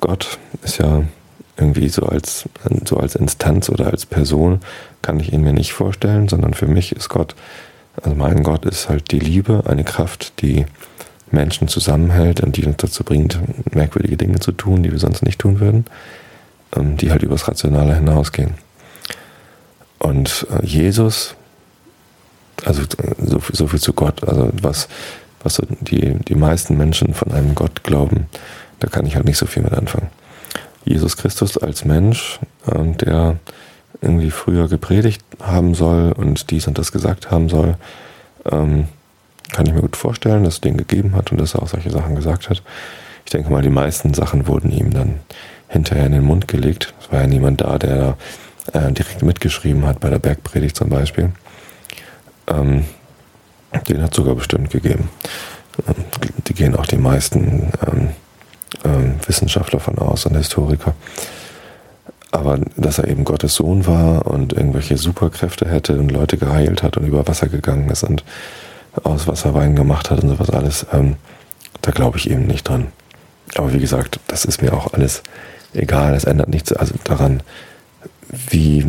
Gott 0.00 0.38
ist 0.62 0.78
ja 0.78 1.04
irgendwie 1.56 1.88
so 1.88 2.06
als, 2.06 2.48
so 2.84 2.96
als 2.96 3.14
Instanz 3.14 3.68
oder 3.68 3.86
als 3.86 4.06
Person 4.06 4.60
kann 5.02 5.20
ich 5.20 5.32
ihn 5.32 5.42
mir 5.42 5.52
nicht 5.52 5.72
vorstellen, 5.72 6.28
sondern 6.28 6.54
für 6.54 6.66
mich 6.66 6.92
ist 6.92 7.08
Gott, 7.08 7.34
also 8.02 8.16
mein 8.16 8.42
Gott 8.42 8.64
ist 8.64 8.88
halt 8.88 9.10
die 9.12 9.18
Liebe, 9.18 9.64
eine 9.66 9.84
Kraft, 9.84 10.40
die 10.40 10.64
Menschen 11.30 11.68
zusammenhält 11.68 12.40
und 12.40 12.56
die 12.56 12.64
uns 12.64 12.76
dazu 12.78 13.04
bringt, 13.04 13.38
merkwürdige 13.74 14.16
Dinge 14.16 14.40
zu 14.40 14.52
tun, 14.52 14.82
die 14.82 14.92
wir 14.92 14.98
sonst 14.98 15.22
nicht 15.22 15.38
tun 15.38 15.60
würden. 15.60 15.84
Ähm, 16.74 16.96
die 16.96 17.10
halt 17.10 17.22
übers 17.22 17.48
Rationale 17.48 17.94
hinausgehen. 17.94 18.54
Und 19.98 20.46
äh, 20.50 20.64
Jesus, 20.64 21.34
also 22.64 22.82
so, 23.18 23.40
so 23.52 23.66
viel 23.66 23.80
zu 23.80 23.92
Gott, 23.92 24.26
also 24.26 24.50
was, 24.60 24.88
was 25.42 25.54
so 25.56 25.64
die, 25.80 26.14
die 26.16 26.34
meisten 26.34 26.76
Menschen 26.76 27.12
von 27.14 27.30
einem 27.32 27.54
Gott 27.54 27.84
glauben, 27.84 28.26
da 28.80 28.88
kann 28.88 29.06
ich 29.06 29.16
halt 29.16 29.26
nicht 29.26 29.36
so 29.36 29.46
viel 29.46 29.62
mit 29.62 29.74
anfangen. 29.74 30.08
Jesus 30.84 31.16
Christus 31.16 31.58
als 31.58 31.84
Mensch, 31.84 32.40
ähm, 32.72 32.96
der 32.96 33.36
irgendwie 34.00 34.30
früher 34.30 34.66
gepredigt 34.68 35.22
haben 35.40 35.74
soll 35.74 36.12
und 36.12 36.50
dies 36.50 36.66
und 36.66 36.78
das 36.78 36.90
gesagt 36.90 37.30
haben 37.30 37.48
soll, 37.48 37.76
ähm, 38.50 38.88
kann 39.52 39.66
ich 39.66 39.74
mir 39.74 39.82
gut 39.82 39.96
vorstellen, 39.96 40.44
dass 40.44 40.54
es 40.54 40.60
den 40.62 40.78
gegeben 40.78 41.14
hat 41.14 41.30
und 41.30 41.38
dass 41.38 41.54
er 41.54 41.62
auch 41.62 41.68
solche 41.68 41.90
Sachen 41.90 42.16
gesagt 42.16 42.48
hat. 42.48 42.62
Ich 43.24 43.30
denke 43.30 43.50
mal, 43.50 43.62
die 43.62 43.68
meisten 43.68 44.14
Sachen 44.14 44.48
wurden 44.48 44.72
ihm 44.72 44.92
dann 44.92 45.20
hinterher 45.72 46.06
in 46.06 46.12
den 46.12 46.24
Mund 46.24 46.48
gelegt. 46.48 46.94
Es 47.00 47.10
war 47.10 47.22
ja 47.22 47.26
niemand 47.26 47.62
da, 47.62 47.78
der 47.78 48.16
äh, 48.72 48.92
direkt 48.92 49.22
mitgeschrieben 49.22 49.86
hat, 49.86 50.00
bei 50.00 50.10
der 50.10 50.18
Bergpredigt 50.18 50.76
zum 50.76 50.90
Beispiel. 50.90 51.30
Ähm, 52.46 52.84
den 53.88 54.02
hat 54.02 54.14
sogar 54.14 54.34
bestimmt 54.34 54.70
gegeben. 54.70 55.08
Ähm, 55.88 55.94
die 56.46 56.54
gehen 56.54 56.76
auch 56.76 56.86
die 56.86 56.98
meisten 56.98 57.72
ähm, 57.86 58.08
ähm, 58.84 59.14
Wissenschaftler 59.26 59.80
von 59.80 59.98
aus 59.98 60.26
und 60.26 60.36
Historiker. 60.36 60.94
Aber 62.30 62.58
dass 62.76 62.98
er 62.98 63.08
eben 63.08 63.24
Gottes 63.24 63.54
Sohn 63.54 63.86
war 63.86 64.26
und 64.26 64.52
irgendwelche 64.52 64.96
Superkräfte 64.96 65.68
hätte 65.68 65.98
und 65.98 66.10
Leute 66.10 66.38
geheilt 66.38 66.82
hat 66.82 66.96
und 66.96 67.06
über 67.06 67.26
Wasser 67.26 67.48
gegangen 67.48 67.90
ist 67.90 68.04
und 68.04 68.24
aus 69.02 69.26
Wasser 69.26 69.54
Wein 69.54 69.74
gemacht 69.74 70.10
hat 70.10 70.22
und 70.22 70.30
sowas 70.30 70.50
alles, 70.50 70.86
ähm, 70.92 71.16
da 71.80 71.90
glaube 71.90 72.18
ich 72.18 72.30
eben 72.30 72.46
nicht 72.46 72.68
dran. 72.68 72.88
Aber 73.56 73.72
wie 73.72 73.80
gesagt, 73.80 74.18
das 74.28 74.44
ist 74.44 74.62
mir 74.62 74.72
auch 74.72 74.92
alles 74.92 75.22
egal, 75.74 76.14
es 76.14 76.24
ändert 76.24 76.48
nichts 76.48 76.72
also 76.72 76.94
daran, 77.04 77.42
wie 78.50 78.86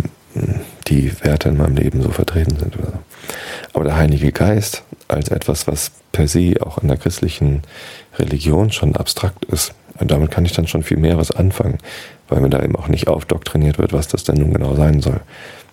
die 0.87 1.11
Werte 1.23 1.49
in 1.49 1.57
meinem 1.57 1.75
Leben 1.75 2.01
so 2.01 2.09
vertreten 2.09 2.57
sind. 2.57 2.77
Aber 3.73 3.83
der 3.83 3.95
Heilige 3.95 4.31
Geist 4.31 4.83
als 5.07 5.29
etwas, 5.29 5.67
was 5.67 5.91
per 6.11 6.27
se 6.27 6.55
auch 6.61 6.79
in 6.79 6.87
der 6.87 6.97
christlichen 6.97 7.61
Religion 8.17 8.71
schon 8.71 8.95
abstrakt 8.95 9.45
ist, 9.45 9.73
damit 9.99 10.31
kann 10.31 10.45
ich 10.45 10.53
dann 10.53 10.67
schon 10.67 10.83
viel 10.83 10.97
mehr 10.97 11.17
was 11.17 11.31
anfangen, 11.31 11.77
weil 12.27 12.41
mir 12.41 12.49
da 12.49 12.61
eben 12.61 12.75
auch 12.75 12.87
nicht 12.87 13.07
aufdoktriniert 13.07 13.77
wird, 13.77 13.93
was 13.93 14.07
das 14.07 14.23
denn 14.23 14.37
nun 14.37 14.53
genau 14.53 14.75
sein 14.75 15.01
soll. 15.01 15.21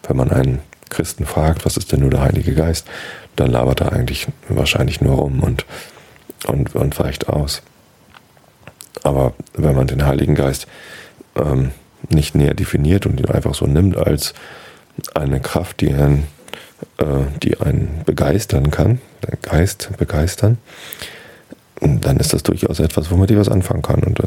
Wenn 0.07 0.17
man 0.17 0.31
einen 0.31 0.61
Christen 0.91 1.25
fragt, 1.25 1.65
was 1.65 1.77
ist 1.77 1.93
denn 1.93 2.01
nur 2.01 2.11
der 2.11 2.23
Heilige 2.23 2.55
Geist, 2.55 2.87
dann 3.37 3.51
labert 3.51 3.81
er 3.81 3.93
eigentlich 3.93 4.27
wahrscheinlich 4.49 5.01
nur 5.01 5.17
rum 5.17 5.41
und, 5.41 5.65
und, 6.47 6.75
und 6.75 6.99
weicht 6.99 7.29
aus. 7.29 7.63
Aber 9.03 9.33
wenn 9.55 9.77
man 9.77 9.87
den 9.87 10.05
Heiligen 10.05 10.35
Geist 10.35 10.67
ähm, 11.41 11.71
nicht 12.09 12.35
näher 12.35 12.55
definiert 12.55 13.07
und 13.07 13.21
ihn 13.21 13.31
einfach 13.31 13.55
so 13.55 13.67
nimmt 13.67 13.97
als 13.97 14.35
eine 15.15 15.41
Kraft, 15.41 15.81
die 15.81 15.93
einen, 15.93 16.27
äh, 16.99 17.05
die 17.43 17.61
einen 17.61 18.03
begeistern 18.05 18.71
kann, 18.71 19.01
der 19.27 19.37
Geist 19.37 19.91
begeistern, 19.99 20.59
dann 21.81 22.19
ist 22.19 22.33
das 22.33 22.43
durchaus 22.43 22.79
etwas, 22.79 23.11
womit 23.11 23.31
ich 23.31 23.39
was 23.39 23.49
anfangen 23.49 23.83
kann. 23.83 24.03
Und 24.03 24.21
äh, 24.21 24.27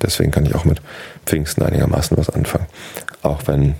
deswegen 0.00 0.30
kann 0.30 0.46
ich 0.46 0.54
auch 0.54 0.64
mit 0.64 0.80
Pfingsten 1.26 1.62
einigermaßen 1.62 2.16
was 2.16 2.30
anfangen. 2.30 2.66
Auch 3.22 3.42
wenn 3.46 3.74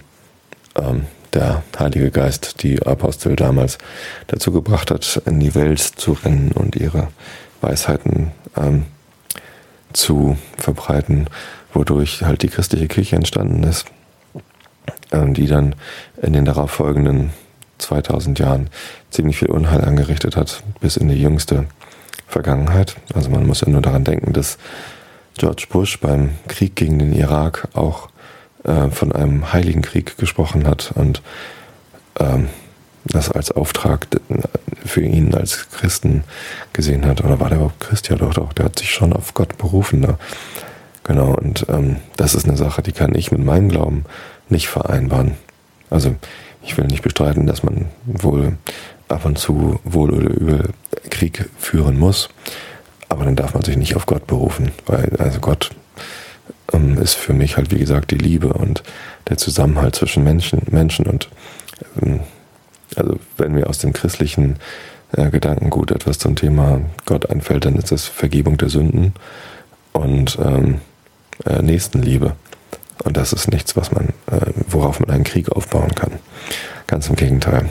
ähm, 0.76 1.06
der 1.32 1.62
Heilige 1.78 2.10
Geist 2.10 2.62
die 2.62 2.82
Apostel 2.82 3.36
damals 3.36 3.78
dazu 4.26 4.52
gebracht 4.52 4.90
hat, 4.90 5.22
in 5.24 5.40
die 5.40 5.54
Welt 5.54 5.78
zu 5.80 6.12
rennen 6.12 6.52
und 6.52 6.76
ihre 6.76 7.08
Weisheiten 7.60 8.32
ähm, 8.56 8.86
zu 9.92 10.36
verbreiten, 10.58 11.28
wodurch 11.72 12.22
halt 12.22 12.42
die 12.42 12.48
christliche 12.48 12.88
Kirche 12.88 13.16
entstanden 13.16 13.62
ist, 13.64 13.86
ähm, 15.10 15.34
die 15.34 15.46
dann 15.46 15.74
in 16.20 16.32
den 16.32 16.44
darauffolgenden 16.44 17.30
2000 17.78 18.38
Jahren 18.38 18.68
ziemlich 19.10 19.38
viel 19.38 19.50
Unheil 19.50 19.84
angerichtet 19.84 20.36
hat, 20.36 20.62
bis 20.80 20.96
in 20.96 21.08
die 21.08 21.20
jüngste 21.20 21.66
Vergangenheit. 22.26 22.96
Also 23.14 23.30
man 23.30 23.46
muss 23.46 23.60
ja 23.60 23.68
nur 23.68 23.82
daran 23.82 24.04
denken, 24.04 24.32
dass 24.32 24.58
George 25.36 25.66
Bush 25.68 25.98
beim 25.98 26.30
Krieg 26.48 26.76
gegen 26.76 26.98
den 26.98 27.12
Irak 27.12 27.68
auch 27.74 28.08
äh, 28.64 28.90
von 28.90 29.12
einem 29.12 29.52
heiligen 29.52 29.82
Krieg 29.82 30.16
gesprochen 30.18 30.66
hat 30.66 30.92
und 30.94 31.22
ähm, 32.20 32.48
das 33.04 33.30
als 33.30 33.50
Auftrag 33.50 34.06
für 34.84 35.02
ihn 35.02 35.34
als 35.34 35.68
Christen 35.70 36.24
gesehen 36.72 37.04
hat. 37.04 37.24
Oder 37.24 37.40
war 37.40 37.48
der 37.48 37.58
überhaupt 37.58 37.80
Christ? 37.80 38.08
Ja, 38.08 38.16
doch, 38.16 38.34
doch. 38.34 38.52
Der 38.52 38.66
hat 38.66 38.78
sich 38.78 38.90
schon 38.90 39.12
auf 39.12 39.34
Gott 39.34 39.58
berufen. 39.58 40.02
Da. 40.02 40.18
Genau, 41.04 41.34
und 41.34 41.66
ähm, 41.68 41.96
das 42.16 42.34
ist 42.34 42.46
eine 42.46 42.56
Sache, 42.56 42.82
die 42.82 42.92
kann 42.92 43.14
ich 43.14 43.32
mit 43.32 43.44
meinem 43.44 43.68
Glauben 43.68 44.04
nicht 44.48 44.68
vereinbaren. 44.68 45.32
Also 45.90 46.14
ich 46.62 46.76
will 46.76 46.86
nicht 46.86 47.02
bestreiten, 47.02 47.46
dass 47.46 47.62
man 47.62 47.86
wohl 48.04 48.56
ab 49.08 49.24
und 49.24 49.38
zu 49.38 49.80
wohl 49.84 50.10
oder 50.10 50.30
übel 50.30 50.68
Krieg 51.10 51.48
führen 51.58 51.98
muss, 51.98 52.28
aber 53.08 53.24
dann 53.24 53.36
darf 53.36 53.54
man 53.54 53.62
sich 53.62 53.76
nicht 53.76 53.96
auf 53.96 54.06
Gott 54.06 54.26
berufen, 54.26 54.70
weil 54.86 55.16
also 55.18 55.40
Gott 55.40 55.70
ähm, 56.72 56.96
ist 56.98 57.14
für 57.14 57.34
mich 57.34 57.56
halt 57.56 57.70
wie 57.72 57.78
gesagt 57.78 58.10
die 58.10 58.18
Liebe 58.18 58.52
und 58.52 58.82
der 59.28 59.36
Zusammenhalt 59.36 59.96
zwischen 59.96 60.24
Menschen, 60.24 60.62
Menschen 60.70 61.06
und 61.06 61.28
ähm, 62.00 62.20
also 62.96 63.18
wenn 63.36 63.52
mir 63.52 63.68
aus 63.68 63.78
dem 63.78 63.92
christlichen 63.92 64.56
äh, 65.12 65.30
Gedankengut 65.30 65.90
etwas 65.90 66.18
zum 66.18 66.36
Thema 66.36 66.80
Gott 67.06 67.28
einfällt, 67.28 67.64
dann 67.64 67.76
ist 67.76 67.92
das 67.92 68.06
Vergebung 68.06 68.56
der 68.56 68.68
Sünden 68.68 69.14
und 69.92 70.38
ähm, 70.42 70.80
äh, 71.46 71.62
Nächstenliebe. 71.62 72.36
Und 73.04 73.16
das 73.16 73.32
ist 73.32 73.50
nichts, 73.50 73.76
was 73.76 73.90
man, 73.92 74.08
äh, 74.30 74.52
worauf 74.68 75.00
man 75.00 75.10
einen 75.10 75.24
Krieg 75.24 75.50
aufbauen 75.50 75.94
kann. 75.94 76.12
Ganz 76.86 77.08
im 77.08 77.16
Gegenteil. 77.16 77.68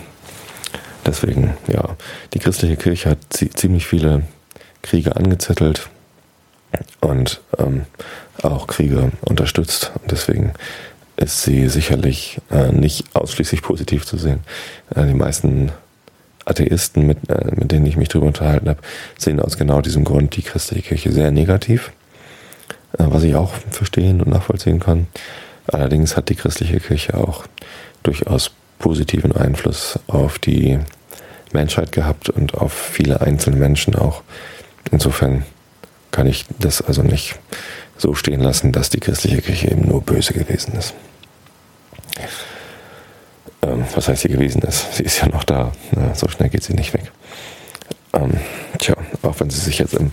Deswegen, 1.05 1.55
ja, 1.67 1.95
die 2.33 2.39
christliche 2.39 2.77
Kirche 2.77 3.11
hat 3.11 3.19
ziemlich 3.31 3.87
viele 3.87 4.23
Kriege 4.81 5.15
angezettelt 5.15 5.89
und 6.99 7.41
ähm, 7.57 7.85
auch 8.43 8.67
Kriege 8.67 9.11
unterstützt. 9.21 9.91
Und 10.01 10.11
deswegen 10.11 10.53
ist 11.17 11.43
sie 11.43 11.69
sicherlich 11.69 12.39
äh, 12.51 12.71
nicht 12.71 13.05
ausschließlich 13.13 13.61
positiv 13.61 14.05
zu 14.05 14.17
sehen. 14.17 14.41
Äh, 14.95 15.05
die 15.07 15.13
meisten 15.13 15.71
Atheisten, 16.45 17.05
mit, 17.05 17.29
äh, 17.29 17.51
mit 17.55 17.71
denen 17.71 17.85
ich 17.85 17.97
mich 17.97 18.09
darüber 18.09 18.27
unterhalten 18.27 18.69
habe, 18.69 18.79
sehen 19.17 19.39
aus 19.39 19.57
genau 19.57 19.81
diesem 19.81 20.03
Grund 20.03 20.35
die 20.35 20.41
christliche 20.41 20.81
Kirche 20.81 21.11
sehr 21.11 21.31
negativ, 21.31 21.91
was 22.97 23.23
ich 23.23 23.35
auch 23.35 23.53
verstehen 23.71 24.21
und 24.21 24.29
nachvollziehen 24.29 24.79
kann. 24.79 25.07
Allerdings 25.67 26.17
hat 26.17 26.29
die 26.29 26.35
christliche 26.35 26.79
Kirche 26.79 27.15
auch 27.15 27.45
durchaus 28.03 28.51
positiven 28.79 29.31
Einfluss 29.31 29.99
auf 30.07 30.39
die 30.39 30.79
Menschheit 31.53 31.91
gehabt 31.91 32.29
und 32.29 32.55
auf 32.55 32.73
viele 32.73 33.21
einzelne 33.21 33.57
Menschen 33.57 33.95
auch. 33.95 34.23
Insofern 34.91 35.45
kann 36.11 36.27
ich 36.27 36.45
das 36.59 36.81
also 36.81 37.03
nicht 37.03 37.35
so 37.97 38.15
stehen 38.15 38.41
lassen, 38.41 38.71
dass 38.71 38.89
die 38.89 38.99
christliche 38.99 39.41
Kirche 39.41 39.71
eben 39.71 39.87
nur 39.87 40.01
böse 40.01 40.33
gewesen 40.33 40.73
ist. 40.73 40.93
Ähm, 43.61 43.85
was 43.93 44.07
heißt 44.07 44.23
sie 44.23 44.29
gewesen 44.29 44.61
ist? 44.63 44.95
Sie 44.95 45.03
ist 45.03 45.19
ja 45.19 45.27
noch 45.27 45.43
da. 45.43 45.71
Na, 45.91 46.15
so 46.15 46.27
schnell 46.27 46.49
geht 46.49 46.63
sie 46.63 46.73
nicht 46.73 46.93
weg. 46.93 47.11
Ähm, 48.13 48.31
tja, 48.79 48.95
auch 49.21 49.39
wenn 49.39 49.49
sie 49.49 49.59
sich 49.59 49.77
jetzt 49.79 49.93
im, 49.93 50.11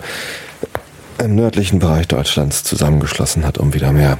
im 1.18 1.34
nördlichen 1.34 1.78
Bereich 1.78 2.08
Deutschlands 2.08 2.64
zusammengeschlossen 2.64 3.44
hat, 3.44 3.58
um 3.58 3.74
wieder 3.74 3.92
mehr 3.92 4.18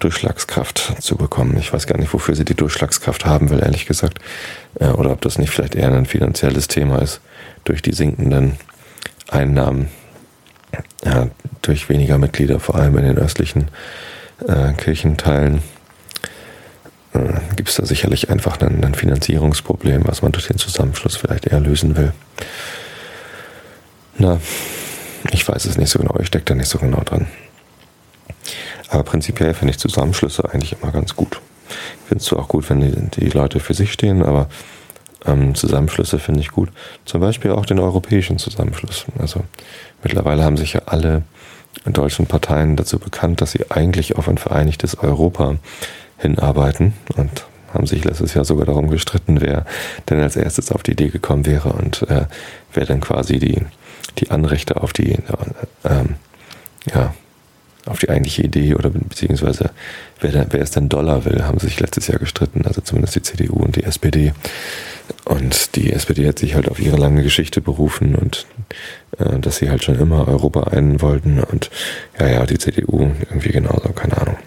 Durchschlagskraft 0.00 1.02
zu 1.02 1.16
bekommen. 1.16 1.56
Ich 1.56 1.72
weiß 1.72 1.86
gar 1.86 1.98
nicht, 1.98 2.12
wofür 2.12 2.34
sie 2.34 2.44
die 2.44 2.54
Durchschlagskraft 2.54 3.24
haben 3.24 3.50
will, 3.50 3.60
ehrlich 3.60 3.86
gesagt. 3.86 4.18
Äh, 4.78 4.88
oder 4.88 5.10
ob 5.10 5.20
das 5.22 5.38
nicht 5.38 5.50
vielleicht 5.50 5.74
eher 5.74 5.92
ein 5.92 6.06
finanzielles 6.06 6.68
Thema 6.68 7.00
ist, 7.00 7.20
durch 7.64 7.82
die 7.82 7.92
sinkenden 7.92 8.56
Einnahmen, 9.28 9.88
ja, 11.04 11.28
durch 11.62 11.88
weniger 11.88 12.18
Mitglieder, 12.18 12.60
vor 12.60 12.74
allem 12.74 12.98
in 12.98 13.04
den 13.04 13.18
östlichen 13.18 13.68
äh, 14.46 14.72
Kirchenteilen. 14.74 15.62
Äh, 17.14 17.40
Gibt 17.56 17.70
es 17.70 17.76
da 17.76 17.86
sicherlich 17.86 18.28
einfach 18.28 18.60
ein, 18.60 18.84
ein 18.84 18.94
Finanzierungsproblem, 18.94 20.02
was 20.06 20.22
man 20.22 20.32
durch 20.32 20.48
den 20.48 20.58
Zusammenschluss 20.58 21.16
vielleicht 21.16 21.46
eher 21.46 21.60
lösen 21.60 21.96
will. 21.96 22.12
Na, 24.18 24.40
ich 25.30 25.46
weiß 25.46 25.64
es 25.64 25.76
nicht 25.78 25.90
so 25.90 25.98
genau, 25.98 26.16
ich 26.20 26.26
stecke 26.26 26.44
da 26.44 26.54
nicht 26.54 26.68
so 26.68 26.78
genau 26.78 27.00
dran. 27.00 27.26
Aber 28.88 29.02
prinzipiell 29.02 29.54
finde 29.54 29.72
ich 29.72 29.78
Zusammenschlüsse 29.78 30.52
eigentlich 30.52 30.76
immer 30.80 30.92
ganz 30.92 31.16
gut. 31.16 31.40
Ich 31.68 32.08
finde 32.08 32.20
es 32.22 32.24
zwar 32.24 32.40
auch 32.40 32.48
gut, 32.48 32.68
wenn 32.70 32.80
die, 32.80 33.20
die, 33.20 33.30
Leute 33.30 33.58
für 33.58 33.74
sich 33.74 33.92
stehen, 33.92 34.22
aber 34.22 34.48
ähm, 35.26 35.54
Zusammenschlüsse 35.54 36.18
finde 36.18 36.40
ich 36.40 36.50
gut. 36.50 36.68
Zum 37.04 37.20
Beispiel 37.20 37.52
auch 37.52 37.66
den 37.66 37.80
europäischen 37.80 38.38
Zusammenschluss. 38.38 39.06
Also 39.18 39.42
mittlerweile 40.02 40.44
haben 40.44 40.56
sich 40.56 40.74
ja 40.74 40.82
alle 40.86 41.22
deutschen 41.86 42.26
Parteien 42.26 42.76
dazu 42.76 42.98
bekannt, 42.98 43.40
dass 43.40 43.52
sie 43.52 43.70
eigentlich 43.70 44.16
auf 44.16 44.28
ein 44.28 44.38
vereinigtes 44.38 44.98
Europa 44.98 45.56
hinarbeiten 46.18 46.94
und 47.16 47.46
haben 47.72 47.86
sich 47.86 48.04
letztes 48.04 48.34
Jahr 48.34 48.44
sogar 48.44 48.66
darum 48.66 48.88
gestritten, 48.88 49.40
wer 49.40 49.66
denn 50.08 50.20
als 50.20 50.36
erstes 50.36 50.70
auf 50.70 50.82
die 50.82 50.92
Idee 50.92 51.08
gekommen 51.08 51.44
wäre 51.46 51.72
und 51.72 52.02
äh, 52.08 52.26
wer 52.72 52.86
dann 52.86 53.00
quasi 53.00 53.38
die, 53.38 53.62
die 54.18 54.30
Anrechte 54.30 54.82
auf 54.82 54.92
die, 54.92 55.12
äh, 55.12 55.18
ähm, 55.84 56.16
ja, 56.92 57.14
auf 57.86 57.98
die 57.98 58.08
eigentliche 58.08 58.42
Idee 58.42 58.74
oder 58.74 58.90
beziehungsweise 58.90 59.70
wer, 60.20 60.32
denn, 60.32 60.46
wer 60.50 60.60
es 60.60 60.70
denn 60.70 60.88
Dollar 60.88 61.24
will, 61.24 61.44
haben 61.44 61.58
sich 61.58 61.78
letztes 61.80 62.06
Jahr 62.06 62.18
gestritten, 62.18 62.64
also 62.64 62.80
zumindest 62.80 63.16
die 63.16 63.22
CDU 63.22 63.56
und 63.56 63.76
die 63.76 63.84
SPD. 63.84 64.32
Und 65.26 65.76
die 65.76 65.92
SPD 65.92 66.26
hat 66.26 66.38
sich 66.38 66.54
halt 66.54 66.70
auf 66.70 66.80
ihre 66.80 66.96
lange 66.96 67.22
Geschichte 67.22 67.60
berufen 67.60 68.14
und 68.14 68.46
äh, 69.18 69.38
dass 69.38 69.56
sie 69.56 69.68
halt 69.68 69.84
schon 69.84 69.98
immer 69.98 70.26
Europa 70.28 70.64
einen 70.64 71.02
wollten 71.02 71.40
und 71.40 71.70
ja, 72.18 72.28
ja, 72.28 72.46
die 72.46 72.58
CDU 72.58 73.10
irgendwie 73.20 73.50
genauso, 73.50 73.90
keine 73.90 74.16
Ahnung. 74.16 74.38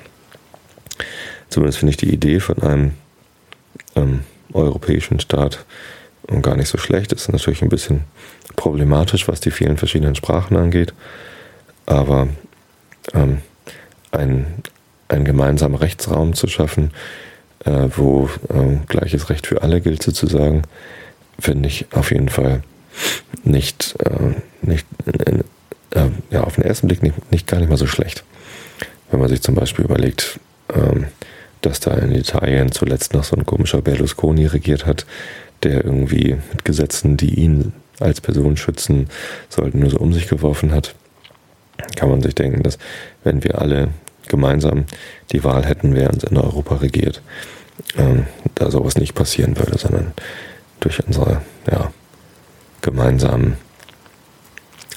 Zumindest 1.49 1.79
finde 1.79 1.91
ich 1.91 1.97
die 1.97 2.11
Idee 2.11 2.39
von 2.39 2.61
einem 2.63 2.91
ähm, 3.95 4.21
europäischen 4.53 5.19
Staat 5.19 5.65
gar 6.41 6.55
nicht 6.55 6.69
so 6.69 6.77
schlecht. 6.77 7.11
Ist 7.11 7.31
natürlich 7.31 7.61
ein 7.61 7.69
bisschen 7.69 8.03
problematisch, 8.55 9.27
was 9.27 9.39
die 9.39 9.51
vielen 9.51 9.77
verschiedenen 9.77 10.15
Sprachen 10.15 10.57
angeht. 10.57 10.93
Aber 11.85 12.27
ähm, 13.13 13.39
ein, 14.11 14.45
ein 15.07 15.25
gemeinsamer 15.25 15.81
Rechtsraum 15.81 16.33
zu 16.33 16.47
schaffen, 16.47 16.91
äh, 17.65 17.87
wo 17.95 18.29
äh, 18.49 18.77
gleiches 18.87 19.29
Recht 19.29 19.47
für 19.47 19.61
alle 19.61 19.81
gilt 19.81 20.03
sozusagen, 20.03 20.63
finde 21.39 21.69
ich 21.69 21.85
auf 21.91 22.11
jeden 22.11 22.29
Fall 22.29 22.63
nicht, 23.43 23.95
äh, 23.99 24.33
nicht 24.61 24.85
äh, 25.05 26.09
ja, 26.29 26.43
auf 26.43 26.55
den 26.55 26.63
ersten 26.63 26.87
Blick 26.87 27.03
nicht, 27.03 27.31
nicht 27.31 27.47
gar 27.47 27.59
nicht 27.59 27.69
mal 27.69 27.77
so 27.77 27.87
schlecht. 27.87 28.23
Wenn 29.09 29.19
man 29.19 29.29
sich 29.29 29.41
zum 29.41 29.55
Beispiel 29.55 29.85
überlegt, 29.85 30.39
ähm, 30.73 31.07
dass 31.61 31.79
da 31.79 31.93
in 31.93 32.13
Italien 32.13 32.71
zuletzt 32.71 33.13
noch 33.13 33.23
so 33.23 33.35
ein 33.35 33.45
komischer 33.45 33.81
Berlusconi 33.81 34.45
regiert 34.45 34.85
hat, 34.85 35.05
der 35.63 35.83
irgendwie 35.83 36.37
mit 36.51 36.65
Gesetzen, 36.65 37.17
die 37.17 37.35
ihn 37.35 37.73
als 37.99 38.21
Person 38.21 38.57
schützen 38.57 39.09
sollten, 39.49 39.79
nur 39.79 39.89
so 39.89 39.97
um 39.97 40.13
sich 40.13 40.27
geworfen 40.27 40.71
hat 40.71 40.95
kann 41.95 42.09
man 42.09 42.21
sich 42.21 42.35
denken, 42.35 42.63
dass 42.63 42.77
wenn 43.23 43.43
wir 43.43 43.59
alle 43.61 43.89
gemeinsam 44.27 44.85
die 45.31 45.43
Wahl 45.43 45.65
hätten, 45.65 45.95
wer 45.95 46.11
uns 46.11 46.23
in 46.23 46.37
Europa 46.37 46.75
regiert, 46.75 47.21
ähm, 47.97 48.25
da 48.55 48.71
sowas 48.71 48.97
nicht 48.97 49.15
passieren 49.15 49.57
würde, 49.57 49.77
sondern 49.77 50.13
durch 50.79 51.05
unsere 51.05 51.41
ja, 51.69 51.91
gemeinsamen, 52.81 53.57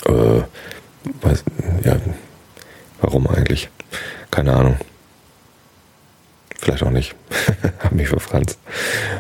äh, 0.07 0.43
weiß, 1.23 1.45
ja, 1.85 1.97
warum 3.01 3.27
eigentlich? 3.29 3.69
Keine 4.31 4.55
Ahnung. 4.55 4.77
Vielleicht 6.61 6.83
auch 6.83 6.91
nicht. 6.91 7.15
Hab 7.79 7.93
mich 7.93 8.09
verfranst. 8.09 8.59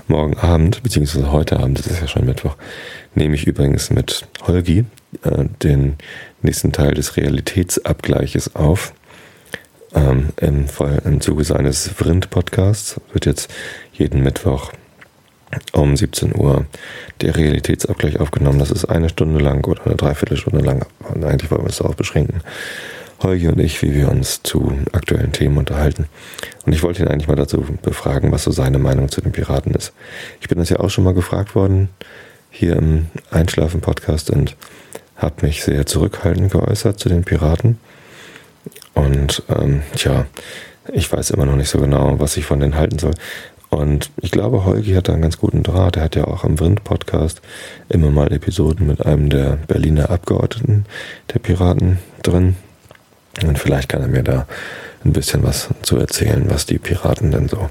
Morgen 0.09 0.37
Abend, 0.37 0.83
beziehungsweise 0.83 1.33
heute 1.33 1.59
Abend, 1.59 1.79
das 1.79 1.87
ist 1.87 2.01
ja 2.01 2.07
schon 2.07 2.27
Mittwoch, 2.27 2.55
nehme 3.15 3.35
ich 3.35 3.47
übrigens 3.47 3.89
mit 3.89 4.27
Holgi 4.47 4.85
äh, 5.23 5.45
den 5.63 5.97
nächsten 6.43 6.71
Teil 6.73 6.93
des 6.93 7.17
Realitätsabgleiches 7.17 8.55
auf. 8.57 8.93
Ähm, 9.95 10.29
im, 10.37 10.67
Im 11.05 11.21
Zuge 11.23 11.45
seines 11.45 11.89
Vrind-Podcasts 11.89 13.01
wird 13.13 13.25
jetzt 13.25 13.51
jeden 13.95 14.23
Mittwoch 14.23 14.73
um 15.73 15.97
17 15.97 16.39
Uhr 16.39 16.67
der 17.23 17.37
Realitätsabgleich 17.37 18.21
aufgenommen. 18.21 18.59
Das 18.59 18.71
ist 18.71 18.85
eine 18.85 19.09
Stunde 19.09 19.43
lang 19.43 19.67
oder 19.67 19.87
eine 19.87 19.97
Dreiviertelstunde 19.97 20.65
lang. 20.65 20.85
Eigentlich 21.23 21.51
wollen 21.51 21.63
wir 21.63 21.71
es 21.71 21.79
darauf 21.79 21.97
beschränken. 21.97 22.43
Holgi 23.23 23.49
und 23.49 23.61
ich, 23.61 23.83
wie 23.83 23.95
wir 23.95 24.11
uns 24.11 24.43
zu 24.43 24.73
aktuellen 24.93 25.33
Themen 25.33 25.59
unterhalten. 25.59 26.07
Und 26.65 26.73
ich 26.73 26.83
wollte 26.83 27.03
ihn 27.03 27.09
eigentlich 27.09 27.29
mal 27.29 27.37
dazu 27.37 27.65
befragen, 27.83 28.33
was 28.33 28.45
so 28.45 28.51
seine 28.51 28.79
Meinung 28.79 29.09
zu 29.11 29.21
den 29.21 29.33
Piraten 29.33 29.75
ist. 29.75 29.93
Ich 30.41 30.49
bin 30.49 30.59
das 30.59 30.71
ja 30.71 30.81
auch 30.81 30.91
schon 30.91 31.05
mal 31.05 31.15
gefragt 31.15 31.55
worden 31.55 31.89
hier 32.51 32.77
im 32.77 33.07
Einschlafen-Podcast 33.31 34.31
und 34.31 34.57
habe 35.17 35.47
mich 35.47 35.63
sehr 35.63 35.87
zurückhaltend 35.87 36.51
geäußert 36.51 36.99
zu 36.99 37.09
den 37.09 37.25
Piraten. 37.25 37.79
Und 38.95 39.43
ähm, 39.49 39.83
tja, 39.95 40.27
ich 40.93 41.13
weiß 41.13 41.31
immer 41.31 41.47
noch 41.47 41.57
nicht 41.57 41.69
so 41.69 41.79
genau, 41.79 42.19
was 42.19 42.37
ich 42.37 42.45
von 42.45 42.61
denen 42.61 42.75
halten 42.75 42.99
soll. 42.99 43.15
Und 43.69 44.11
ich 44.21 44.33
glaube, 44.33 44.65
Holgi 44.65 44.95
hat 44.95 45.09
da 45.09 45.13
einen 45.13 45.23
ganz 45.23 45.39
guten 45.39 45.63
Draht. 45.63 45.97
Er 45.97 46.05
hat 46.05 46.17
ja 46.17 46.25
auch 46.25 46.43
im 46.43 46.59
Vrind-Podcast 46.59 47.41
immer 47.89 48.11
mal 48.11 48.33
Episoden 48.33 48.87
mit 48.87 49.07
einem 49.07 49.31
der 49.31 49.59
Berliner 49.69 50.11
Abgeordneten 50.11 50.87
der 51.33 51.39
Piraten 51.39 51.99
drin. 52.23 52.57
Und 53.45 53.59
vielleicht 53.59 53.89
kann 53.89 54.03
er 54.03 54.09
mir 54.09 54.23
da 54.23 54.47
ein 55.05 55.13
bisschen 55.13 55.43
was 55.43 55.69
zu 55.83 55.97
erzählen, 55.97 56.45
was 56.49 56.67
die 56.67 56.79
Piraten 56.79 57.31
denn 57.31 57.49
so, 57.49 57.71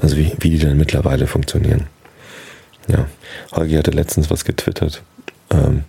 also 0.00 0.16
wie, 0.16 0.32
wie 0.40 0.50
die 0.50 0.58
denn 0.58 0.76
mittlerweile 0.76 1.26
funktionieren. 1.26 1.86
Ja, 2.88 3.06
Holgi 3.52 3.74
hatte 3.74 3.90
letztens 3.90 4.30
was 4.30 4.44
getwittert. 4.44 5.02
Ähm, 5.50 5.84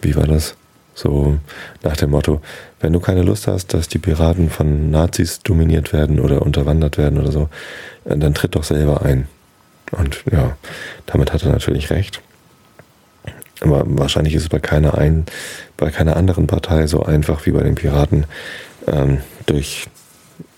wie 0.00 0.16
war 0.16 0.26
das? 0.26 0.54
So 0.94 1.38
nach 1.82 1.96
dem 1.96 2.10
Motto, 2.10 2.42
wenn 2.80 2.92
du 2.92 3.00
keine 3.00 3.22
Lust 3.22 3.46
hast, 3.46 3.72
dass 3.72 3.88
die 3.88 3.98
Piraten 3.98 4.50
von 4.50 4.90
Nazis 4.90 5.40
dominiert 5.40 5.92
werden 5.92 6.20
oder 6.20 6.42
unterwandert 6.42 6.98
werden 6.98 7.18
oder 7.18 7.32
so, 7.32 7.48
äh, 8.04 8.16
dann 8.16 8.34
tritt 8.34 8.54
doch 8.54 8.64
selber 8.64 9.02
ein. 9.02 9.26
Und 9.90 10.22
ja, 10.30 10.56
damit 11.06 11.32
hat 11.32 11.42
er 11.42 11.52
natürlich 11.52 11.90
recht. 11.90 12.20
Aber 13.62 13.84
wahrscheinlich 13.86 14.34
ist 14.34 14.42
es 14.42 14.48
bei 14.48 14.58
keiner, 14.58 14.98
ein, 14.98 15.24
bei 15.76 15.90
keiner 15.90 16.16
anderen 16.16 16.46
Partei 16.46 16.86
so 16.86 17.02
einfach 17.02 17.46
wie 17.46 17.52
bei 17.52 17.62
den 17.62 17.74
Piraten, 17.74 18.26
ähm, 18.86 19.18
durch 19.46 19.86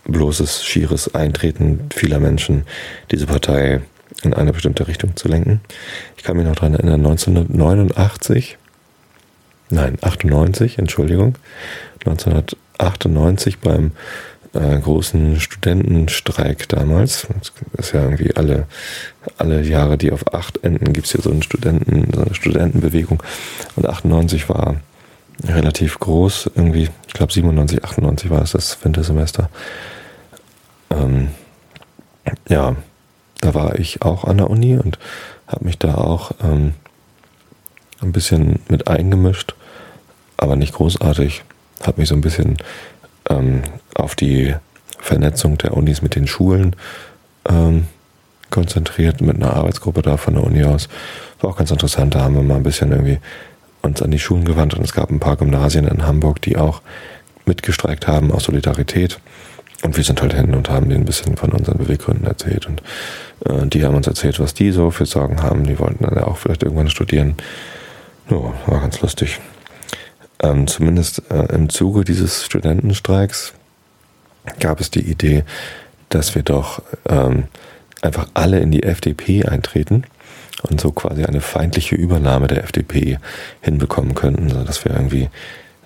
bloßes, 0.07 0.65
schieres 0.65 1.15
Eintreten 1.15 1.89
vieler 1.95 2.19
Menschen 2.19 2.65
diese 3.11 3.27
Partei 3.27 3.81
in 4.23 4.35
eine 4.35 4.53
bestimmte 4.53 4.87
Richtung 4.87 5.17
zu 5.17 5.29
lenken. 5.29 5.61
Ich 6.17 6.23
kann 6.23 6.37
mich 6.37 6.47
noch 6.47 6.55
daran 6.55 6.75
erinnern, 6.75 7.01
1989 7.01 8.59
Nein, 9.71 9.99
98, 10.03 10.79
Entschuldigung. 10.79 11.35
1998 12.05 13.59
beim 13.59 13.93
äh, 14.55 14.79
großen 14.79 15.41
Studentenstreik 15.41 16.69
damals. 16.69 17.27
Das 17.73 17.87
ist 17.87 17.93
ja 17.93 18.03
irgendwie 18.03 18.35
alle, 18.37 18.67
alle 19.37 19.63
Jahre, 19.63 19.99
die 19.99 20.13
auf 20.13 20.33
acht 20.33 20.63
enden, 20.63 20.93
gibt 20.93 21.07
es 21.07 21.13
hier 21.13 21.23
so, 21.23 21.31
einen 21.31 21.43
Studenten, 21.43 22.13
so 22.15 22.23
eine 22.23 22.35
Studentenbewegung. 22.35 23.23
Und 23.77 23.87
98 23.87 24.49
war 24.49 24.77
relativ 25.43 25.99
groß, 25.99 26.51
irgendwie, 26.55 26.89
ich 27.07 27.13
glaube 27.13 27.33
97, 27.33 27.85
98 27.85 28.31
war 28.31 28.43
es 28.43 28.53
das 28.53 28.79
Wintersemester. 28.85 29.51
Ähm, 30.91 31.29
ja, 32.49 32.77
da 33.41 33.55
war 33.55 33.79
ich 33.79 34.03
auch 34.03 34.25
an 34.25 34.39
der 34.39 34.51
Uni 34.51 34.77
und 34.77 34.99
habe 35.47 35.65
mich 35.65 35.79
da 35.79 35.97
auch 35.97 36.33
ähm, 36.43 36.75
ein 38.01 38.13
bisschen 38.13 38.61
mit 38.69 38.89
eingemischt, 38.89 39.55
aber 40.37 40.57
nicht 40.57 40.75
großartig. 40.75 41.43
Habe 41.83 42.01
mich 42.01 42.09
so 42.09 42.15
ein 42.15 42.21
bisschen 42.21 42.57
ähm, 43.29 43.63
auf 43.95 44.15
die 44.15 44.55
Vernetzung 44.99 45.59
der 45.59 45.77
Unis 45.77 46.03
mit 46.03 46.15
den 46.15 46.27
Schulen 46.27 46.77
ähm, 47.49 47.87
konzentriert, 48.51 49.21
mit 49.21 49.37
einer 49.37 49.55
Arbeitsgruppe 49.55 50.03
da 50.03 50.17
von 50.17 50.35
der 50.35 50.45
Uni 50.45 50.65
aus. 50.65 50.89
War 51.41 51.51
auch 51.51 51.57
ganz 51.57 51.71
interessant, 51.71 52.15
da 52.15 52.23
haben 52.23 52.35
wir 52.35 52.43
mal 52.43 52.57
ein 52.57 52.63
bisschen 52.63 52.93
irgendwie 52.93 53.19
uns 53.83 54.01
an 54.01 54.11
die 54.11 54.19
Schulen 54.19 54.45
gewandt 54.45 54.75
und 54.75 54.85
es 54.85 54.95
gab 54.95 55.11
ein 55.11 55.21
paar 55.21 55.37
Gymnasien 55.37 55.87
in 55.87 56.07
Hamburg, 56.07 56.41
die 56.41 56.57
auch 56.57 56.81
mitgestreikt 57.47 58.07
haben 58.07 58.33
aus 58.33 58.45
Solidarität. 58.45 59.21
Und 59.83 59.99
wir 59.99 60.05
sind 60.05 60.23
halt 60.23 60.33
hin 60.33 60.55
und 60.55 60.71
haben 60.71 60.89
denen 60.89 61.03
ein 61.03 61.07
bisschen 61.07 61.37
von 61.37 61.53
unseren 61.53 61.77
Beweggründen 61.77 62.27
erzählt. 62.27 62.67
Und 62.67 62.83
äh, 63.45 63.67
die 63.67 63.85
haben 63.85 63.95
uns 63.95 64.07
erzählt, 64.07 64.41
was 64.41 64.55
die 64.55 64.71
so 64.71 64.91
für 64.91 65.05
Sorgen 65.05 65.43
haben. 65.43 65.65
Die 65.65 65.79
wollten 65.79 66.05
dann 66.05 66.15
ja 66.15 66.27
auch 66.27 66.39
vielleicht 66.39 66.63
irgendwann 66.63 66.89
studieren. 66.89 67.35
Ja, 68.31 68.55
war 68.67 68.81
ganz 68.81 69.03
lustig. 69.03 69.41
Ähm, 70.43 70.67
zumindest 70.67 71.23
äh, 71.31 71.55
im 71.55 71.69
Zuge 71.69 72.05
dieses 72.05 72.45
Studentenstreiks 72.45 73.53
gab 74.61 74.81
es 74.81 74.91
die 74.91 75.01
Idee, 75.01 75.45
dass 76.09 76.35
wir 76.35 76.43
doch 76.43 76.83
ähm, 77.09 77.45
einfach 78.03 78.29
alle 78.35 78.61
in 78.61 78.71
die 78.71 78.83
FDP 78.83 79.45
eintreten 79.45 80.05
und 80.63 80.81
so 80.81 80.93
quasi 80.93 81.25
eine 81.25 81.41
feindliche 81.41 81.97
Übernahme 81.97 82.47
der 82.47 82.65
FDP 82.65 83.19
hinbekommen 83.61 84.15
könnten, 84.15 84.51
sodass 84.51 84.85
wir 84.85 84.93
irgendwie, 84.93 85.29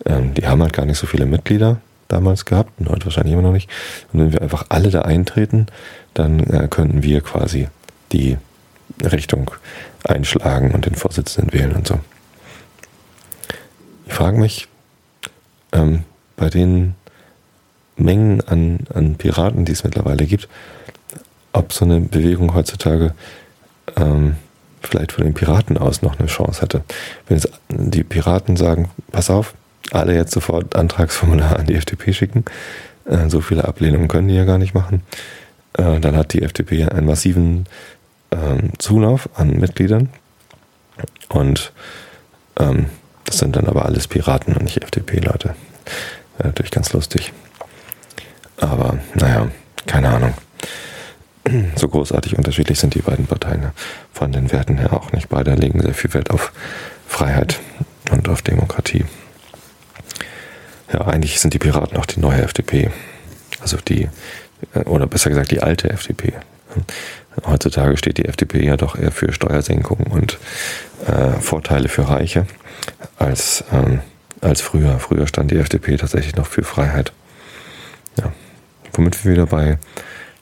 ähm, 0.04 0.34
die 0.34 0.46
haben 0.46 0.62
halt 0.62 0.72
gar 0.72 0.86
nicht 0.86 0.98
so 0.98 1.06
viele 1.06 1.26
Mitglieder 1.26 1.80
damals 2.08 2.44
gehabt 2.44 2.72
und 2.78 2.88
heute 2.88 3.06
wahrscheinlich 3.06 3.32
immer 3.32 3.42
noch 3.42 3.52
nicht. 3.52 3.70
Und 4.12 4.20
wenn 4.20 4.32
wir 4.32 4.42
einfach 4.42 4.66
alle 4.68 4.90
da 4.90 5.02
eintreten, 5.02 5.66
dann 6.14 6.40
äh, 6.40 6.68
könnten 6.68 7.02
wir 7.02 7.20
quasi 7.20 7.68
die 8.12 8.38
Richtung 9.04 9.50
einschlagen 10.04 10.72
und 10.72 10.86
den 10.86 10.94
Vorsitzenden 10.94 11.52
wählen 11.52 11.72
und 11.72 11.86
so. 11.86 12.00
Ich 14.08 14.14
frage 14.14 14.38
mich, 14.38 14.68
ähm, 15.72 16.04
bei 16.36 16.48
den 16.48 16.94
Mengen 17.96 18.40
an, 18.40 18.80
an 18.92 19.16
Piraten, 19.16 19.64
die 19.64 19.72
es 19.72 19.84
mittlerweile 19.84 20.24
gibt, 20.24 20.48
ob 21.52 21.72
so 21.72 21.84
eine 21.84 22.00
Bewegung 22.00 22.54
heutzutage 22.54 23.14
ähm, 23.96 24.36
vielleicht 24.80 25.12
von 25.12 25.24
den 25.24 25.34
Piraten 25.34 25.76
aus 25.76 26.02
noch 26.02 26.18
eine 26.18 26.28
Chance 26.28 26.62
hätte. 26.62 26.82
Wenn 27.26 27.36
jetzt 27.36 27.50
die 27.68 28.02
Piraten 28.02 28.56
sagen, 28.56 28.90
pass 29.12 29.28
auf, 29.28 29.54
alle 29.90 30.14
jetzt 30.14 30.32
sofort 30.32 30.74
Antragsformular 30.74 31.58
an 31.58 31.66
die 31.66 31.74
FDP 31.74 32.12
schicken, 32.14 32.44
äh, 33.04 33.28
so 33.28 33.40
viele 33.40 33.66
Ablehnungen 33.66 34.08
können 34.08 34.28
die 34.28 34.34
ja 34.34 34.44
gar 34.44 34.58
nicht 34.58 34.74
machen, 34.74 35.02
äh, 35.74 36.00
dann 36.00 36.16
hat 36.16 36.32
die 36.32 36.42
FDP 36.42 36.84
einen 36.84 37.06
massiven 37.06 37.66
ähm, 38.30 38.70
Zulauf 38.78 39.28
an 39.34 39.58
Mitgliedern 39.58 40.08
und 41.28 41.72
ähm, 42.58 42.86
das 43.28 43.38
sind 43.38 43.56
dann 43.56 43.66
aber 43.66 43.84
alles 43.84 44.08
Piraten 44.08 44.54
und 44.54 44.62
nicht 44.62 44.82
FDP-Leute. 44.82 45.54
Wäre 46.38 46.48
natürlich 46.48 46.70
ganz 46.70 46.94
lustig. 46.94 47.34
Aber 48.56 48.98
naja, 49.14 49.50
keine 49.86 50.08
Ahnung. 50.08 50.32
So 51.76 51.88
großartig 51.88 52.38
unterschiedlich 52.38 52.78
sind 52.78 52.94
die 52.94 53.02
beiden 53.02 53.26
Parteien 53.26 53.72
von 54.14 54.32
den 54.32 54.50
Werten 54.50 54.78
her 54.78 54.94
auch 54.94 55.12
nicht. 55.12 55.28
Beide 55.28 55.54
legen 55.54 55.82
sehr 55.82 55.92
viel 55.92 56.12
Wert 56.14 56.30
auf 56.30 56.52
Freiheit 57.06 57.60
und 58.10 58.30
auf 58.30 58.40
Demokratie. 58.40 59.04
Ja, 60.90 61.02
eigentlich 61.06 61.38
sind 61.38 61.52
die 61.52 61.58
Piraten 61.58 61.98
auch 61.98 62.06
die 62.06 62.20
neue 62.20 62.42
FDP. 62.42 62.90
Also 63.60 63.76
die, 63.76 64.08
äh, 64.72 64.80
oder 64.80 65.06
besser 65.06 65.28
gesagt 65.28 65.50
die 65.50 65.62
alte 65.62 65.90
FDP. 65.90 66.32
Heutzutage 67.46 67.96
steht 67.96 68.18
die 68.18 68.26
FDP 68.26 68.64
ja 68.64 68.76
doch 68.76 68.96
eher 68.96 69.12
für 69.12 69.32
Steuersenkungen 69.32 70.06
und 70.06 70.38
äh, 71.06 71.40
Vorteile 71.40 71.88
für 71.88 72.08
Reiche 72.08 72.46
als, 73.18 73.64
ähm, 73.72 74.00
als 74.40 74.60
früher. 74.60 74.98
Früher 74.98 75.26
stand 75.26 75.50
die 75.50 75.58
FDP 75.58 75.96
tatsächlich 75.96 76.36
noch 76.36 76.46
für 76.46 76.64
Freiheit. 76.64 77.12
Ja. 78.16 78.32
Womit 78.92 79.24
wir 79.24 79.32
wieder 79.32 79.46
bei 79.46 79.78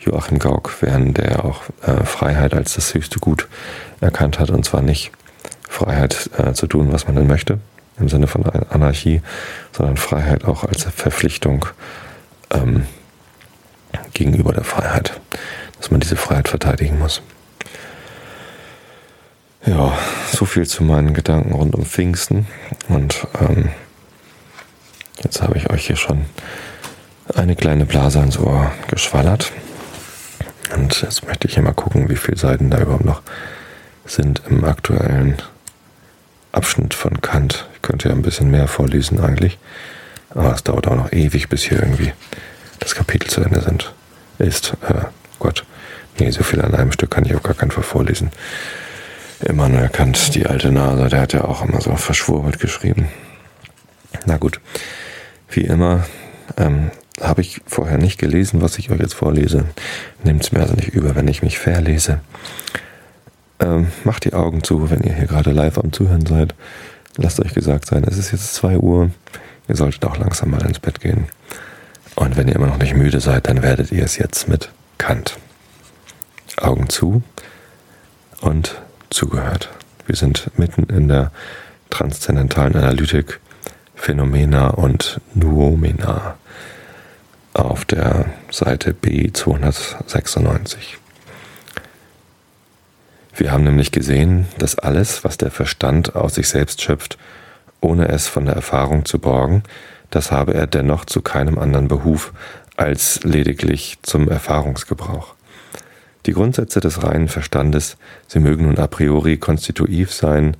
Joachim 0.00 0.38
Gauck 0.38 0.80
wären, 0.82 1.14
der 1.14 1.44
auch 1.44 1.62
äh, 1.82 2.04
Freiheit 2.04 2.54
als 2.54 2.74
das 2.74 2.94
höchste 2.94 3.18
Gut 3.18 3.48
erkannt 4.00 4.38
hat. 4.38 4.50
Und 4.50 4.64
zwar 4.64 4.82
nicht 4.82 5.10
Freiheit 5.68 6.30
äh, 6.38 6.52
zu 6.52 6.66
tun, 6.66 6.92
was 6.92 7.06
man 7.06 7.16
denn 7.16 7.26
möchte, 7.26 7.58
im 7.98 8.08
Sinne 8.08 8.26
von 8.26 8.44
Anarchie, 8.44 9.20
sondern 9.72 9.96
Freiheit 9.96 10.44
auch 10.44 10.64
als 10.64 10.84
Verpflichtung 10.84 11.66
ähm, 12.50 12.86
gegenüber 14.14 14.52
der 14.52 14.64
Freiheit, 14.64 15.20
dass 15.86 15.92
man 15.92 16.00
diese 16.00 16.16
Freiheit 16.16 16.48
verteidigen 16.48 16.98
muss. 16.98 17.22
Ja, 19.64 19.96
so 20.32 20.44
viel 20.44 20.66
zu 20.66 20.82
meinen 20.82 21.14
Gedanken 21.14 21.52
rund 21.52 21.76
um 21.76 21.86
Pfingsten. 21.86 22.48
Und 22.88 23.24
ähm, 23.40 23.68
jetzt 25.22 25.42
habe 25.42 25.56
ich 25.56 25.70
euch 25.70 25.86
hier 25.86 25.94
schon 25.94 26.26
eine 27.36 27.54
kleine 27.54 27.86
Blase 27.86 28.18
ans 28.18 28.36
Ohr 28.36 28.72
geschwallert. 28.88 29.52
Und 30.74 31.02
jetzt 31.02 31.24
möchte 31.24 31.46
ich 31.46 31.54
hier 31.54 31.62
mal 31.62 31.72
gucken, 31.72 32.08
wie 32.08 32.16
viele 32.16 32.36
Seiten 32.36 32.68
da 32.68 32.80
überhaupt 32.80 33.04
noch 33.04 33.22
sind 34.06 34.42
im 34.50 34.64
aktuellen 34.64 35.36
Abschnitt 36.50 36.94
von 36.94 37.20
Kant. 37.20 37.68
Ich 37.76 37.82
könnte 37.82 38.08
ja 38.08 38.14
ein 38.16 38.22
bisschen 38.22 38.50
mehr 38.50 38.66
vorlesen 38.66 39.20
eigentlich. 39.20 39.56
Aber 40.30 40.52
es 40.52 40.64
dauert 40.64 40.88
auch 40.88 40.96
noch 40.96 41.12
ewig, 41.12 41.48
bis 41.48 41.62
hier 41.62 41.78
irgendwie 41.78 42.12
das 42.80 42.96
Kapitel 42.96 43.30
zu 43.30 43.40
Ende 43.40 43.60
sind. 43.60 43.94
Ist, 44.40 44.76
äh, 44.88 45.04
Gott, 45.38 45.64
nee, 46.18 46.30
so 46.30 46.42
viel 46.42 46.60
an 46.60 46.74
einem 46.74 46.92
Stück 46.92 47.10
kann 47.10 47.24
ich 47.24 47.34
auf 47.34 47.42
gar 47.42 47.54
keinen 47.54 47.70
Fall 47.70 47.84
vorlesen. 47.84 48.30
Immanuel 49.40 49.88
Kant, 49.88 50.34
die 50.34 50.46
alte 50.46 50.72
Nase, 50.72 51.08
der 51.08 51.20
hat 51.20 51.32
ja 51.32 51.44
auch 51.44 51.62
immer 51.62 51.80
so 51.80 51.94
verschwurbelt 51.96 52.58
geschrieben. 52.58 53.08
Na 54.24 54.38
gut, 54.38 54.60
wie 55.50 55.62
immer, 55.62 56.06
ähm, 56.56 56.90
habe 57.20 57.42
ich 57.42 57.60
vorher 57.66 57.98
nicht 57.98 58.18
gelesen, 58.18 58.62
was 58.62 58.78
ich 58.78 58.90
euch 58.90 59.00
jetzt 59.00 59.14
vorlese. 59.14 59.64
Nehmt 60.24 60.42
es 60.42 60.52
mir 60.52 60.60
also 60.60 60.74
nicht 60.74 60.88
über, 60.88 61.14
wenn 61.14 61.28
ich 61.28 61.42
mich 61.42 61.58
verlese. 61.58 62.20
Ähm, 63.60 63.88
macht 64.04 64.24
die 64.24 64.34
Augen 64.34 64.62
zu, 64.62 64.90
wenn 64.90 65.02
ihr 65.02 65.14
hier 65.14 65.26
gerade 65.26 65.52
live 65.52 65.78
am 65.78 65.92
Zuhören 65.92 66.26
seid. 66.26 66.54
Lasst 67.16 67.40
euch 67.40 67.54
gesagt 67.54 67.86
sein, 67.86 68.04
es 68.04 68.18
ist 68.18 68.32
jetzt 68.32 68.54
2 68.54 68.78
Uhr. 68.78 69.10
Ihr 69.68 69.76
solltet 69.76 70.04
auch 70.04 70.18
langsam 70.18 70.50
mal 70.50 70.64
ins 70.66 70.78
Bett 70.78 71.00
gehen. 71.00 71.26
Und 72.14 72.36
wenn 72.36 72.48
ihr 72.48 72.56
immer 72.56 72.66
noch 72.66 72.78
nicht 72.78 72.94
müde 72.94 73.20
seid, 73.20 73.48
dann 73.48 73.62
werdet 73.62 73.92
ihr 73.92 74.04
es 74.04 74.16
jetzt 74.16 74.48
mit 74.48 74.70
Kant. 74.98 75.38
Augen 76.56 76.88
zu 76.88 77.22
und 78.40 78.80
zugehört. 79.10 79.70
Wir 80.06 80.16
sind 80.16 80.50
mitten 80.58 80.84
in 80.84 81.08
der 81.08 81.32
transzendentalen 81.90 82.76
Analytik 82.76 83.40
Phänomena 83.94 84.68
und 84.68 85.20
Nuomena 85.34 86.36
auf 87.54 87.84
der 87.84 88.26
Seite 88.50 88.92
B296. 88.92 90.76
Wir 93.34 93.52
haben 93.52 93.64
nämlich 93.64 93.92
gesehen, 93.92 94.46
dass 94.58 94.78
alles, 94.78 95.24
was 95.24 95.36
der 95.36 95.50
Verstand 95.50 96.16
aus 96.16 96.36
sich 96.36 96.48
selbst 96.48 96.82
schöpft, 96.82 97.18
ohne 97.80 98.08
es 98.08 98.28
von 98.28 98.46
der 98.46 98.54
Erfahrung 98.54 99.04
zu 99.04 99.18
borgen, 99.18 99.62
das 100.10 100.32
habe 100.32 100.54
er 100.54 100.66
dennoch 100.66 101.04
zu 101.04 101.20
keinem 101.20 101.58
anderen 101.58 101.88
Behuf 101.88 102.32
als 102.76 103.22
lediglich 103.24 103.98
zum 104.02 104.28
Erfahrungsgebrauch. 104.28 105.35
Die 106.26 106.32
Grundsätze 106.32 106.80
des 106.80 107.04
reinen 107.04 107.28
Verstandes, 107.28 107.96
sie 108.26 108.40
mögen 108.40 108.64
nun 108.66 108.78
a 108.78 108.88
priori 108.88 109.36
konstitutiv 109.36 110.12
sein, 110.12 110.56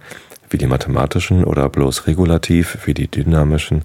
wie 0.49 0.59
die 0.59 0.69
mathematischen 0.69 1.45
oder 1.45 1.69
bloß 1.69 2.07
regulativ 2.07 2.79
wie 2.87 2.95
die 2.95 3.09
dynamischen, 3.09 3.83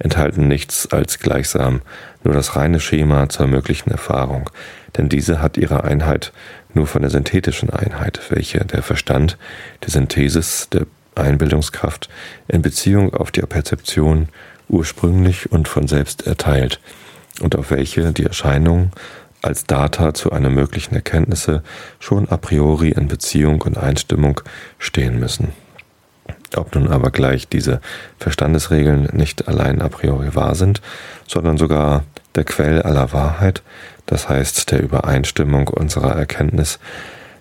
enthalten 0.00 0.48
nichts 0.48 0.90
als 0.90 1.20
gleichsam. 1.20 1.82
Nur 2.24 2.34
das 2.34 2.56
reine 2.56 2.80
Schema 2.80 3.28
zur 3.28 3.46
möglichen 3.46 3.92
Erfahrung, 3.92 4.50
denn 4.96 5.08
diese 5.08 5.40
hat 5.40 5.56
ihre 5.56 5.84
Einheit 5.84 6.32
nur 6.74 6.88
von 6.88 7.02
der 7.02 7.10
synthetischen 7.10 7.70
Einheit, 7.70 8.20
welche 8.30 8.64
der 8.64 8.82
Verstand, 8.82 9.38
der 9.84 9.90
Synthesis, 9.90 10.68
der 10.70 10.86
Einbildungskraft 11.14 12.08
in 12.48 12.62
Beziehung 12.62 13.14
auf 13.14 13.30
die 13.30 13.42
Perzeption 13.42 14.28
ursprünglich 14.68 15.50
und 15.52 15.68
von 15.68 15.86
selbst 15.86 16.26
erteilt 16.26 16.80
und 17.40 17.56
auf 17.56 17.70
welche 17.70 18.12
die 18.12 18.24
Erscheinung 18.24 18.90
als 19.42 19.64
Data 19.64 20.14
zu 20.14 20.32
einer 20.32 20.50
möglichen 20.50 20.94
Erkenntnisse 20.94 21.62
schon 21.98 22.28
a 22.28 22.36
priori 22.36 22.90
in 22.90 23.08
Beziehung 23.08 23.62
und 23.62 23.78
Einstimmung 23.78 24.40
stehen 24.78 25.18
müssen. 25.18 25.52
Ob 26.56 26.74
nun 26.74 26.88
aber 26.88 27.10
gleich 27.10 27.48
diese 27.48 27.80
Verstandesregeln 28.18 29.08
nicht 29.12 29.48
allein 29.48 29.80
a 29.80 29.88
priori 29.88 30.34
wahr 30.34 30.54
sind, 30.54 30.80
sondern 31.26 31.58
sogar 31.58 32.04
der 32.34 32.44
Quell 32.44 32.82
aller 32.82 33.12
Wahrheit, 33.12 33.62
das 34.06 34.28
heißt 34.28 34.70
der 34.70 34.82
Übereinstimmung 34.82 35.68
unserer 35.68 36.14
Erkenntnis 36.16 36.78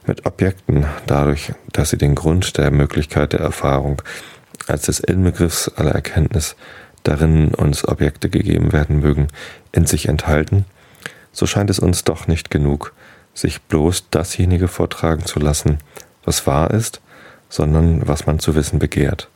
mit 0.06 0.26
Objekten, 0.26 0.86
dadurch, 1.08 1.54
dass 1.72 1.90
sie 1.92 1.98
den 1.98 2.16
Grund 2.16 2.58
der 2.58 2.72
Möglichkeit 2.72 3.34
der 3.34 3.42
Erfahrung 3.42 4.02
als 4.68 4.84
des 4.84 5.00
Inbegriffs 5.00 5.70
aller 5.70 5.92
Erkenntnis, 5.92 6.56
darin 7.04 7.50
uns 7.56 7.88
Objekte 7.88 8.30
gegeben 8.30 8.74
werden 8.74 9.00
mögen, 9.00 9.28
in 9.72 9.86
sich 9.86 10.08
enthalten, 10.08 10.66
so 11.40 11.48
scheint 11.48 11.70
es 11.70 11.80
uns 11.80 12.04
doch 12.04 12.28
nicht 12.28 12.52
genug, 12.52 12.94
sich 13.34 13.62
bloß 13.62 14.10
dasjenige 14.12 14.68
vortragen 14.68 15.26
zu 15.26 15.40
lassen, 15.40 15.78
was 16.26 16.46
wahr 16.46 16.72
ist, 16.72 17.00
sondern 17.48 18.06
was 18.06 18.28
man 18.28 18.40
zu 18.40 18.56
wissen 18.56 18.78
begehrt. 18.78 19.30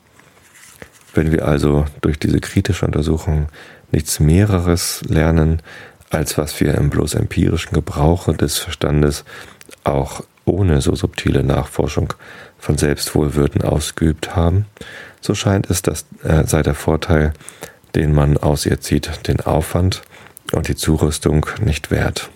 Wenn 1.13 1.31
wir 1.31 1.47
also 1.47 1.85
durch 2.01 2.19
diese 2.19 2.41
kritische 2.41 2.85
Untersuchung 2.85 3.47
nichts 3.93 4.19
mehreres 4.19 5.01
lernen, 5.07 5.61
als 6.09 6.37
was 6.37 6.59
wir 6.59 6.75
im 6.75 6.89
bloß 6.89 7.13
empirischen 7.13 7.73
Gebrauche 7.73 8.33
des 8.33 8.57
Verstandes 8.57 9.23
auch 9.85 10.25
ohne 10.43 10.81
so 10.81 10.95
subtile 10.95 11.41
Nachforschung 11.41 12.13
von 12.59 12.77
Selbstwohlwürden 12.77 13.61
ausgeübt 13.61 14.35
haben, 14.35 14.65
so 15.21 15.35
scheint 15.35 15.69
es, 15.69 15.81
dass 15.81 16.05
äh, 16.23 16.43
sei 16.45 16.63
der 16.63 16.75
Vorteil, 16.75 17.31
den 17.95 18.13
man 18.13 18.37
aus 18.37 18.65
ihr 18.65 18.81
zieht, 18.81 19.25
den 19.27 19.39
Aufwand 19.39 20.01
und 20.53 20.67
die 20.67 20.75
Zurüstung 20.75 21.45
nicht 21.61 21.91
wert. 21.91 22.29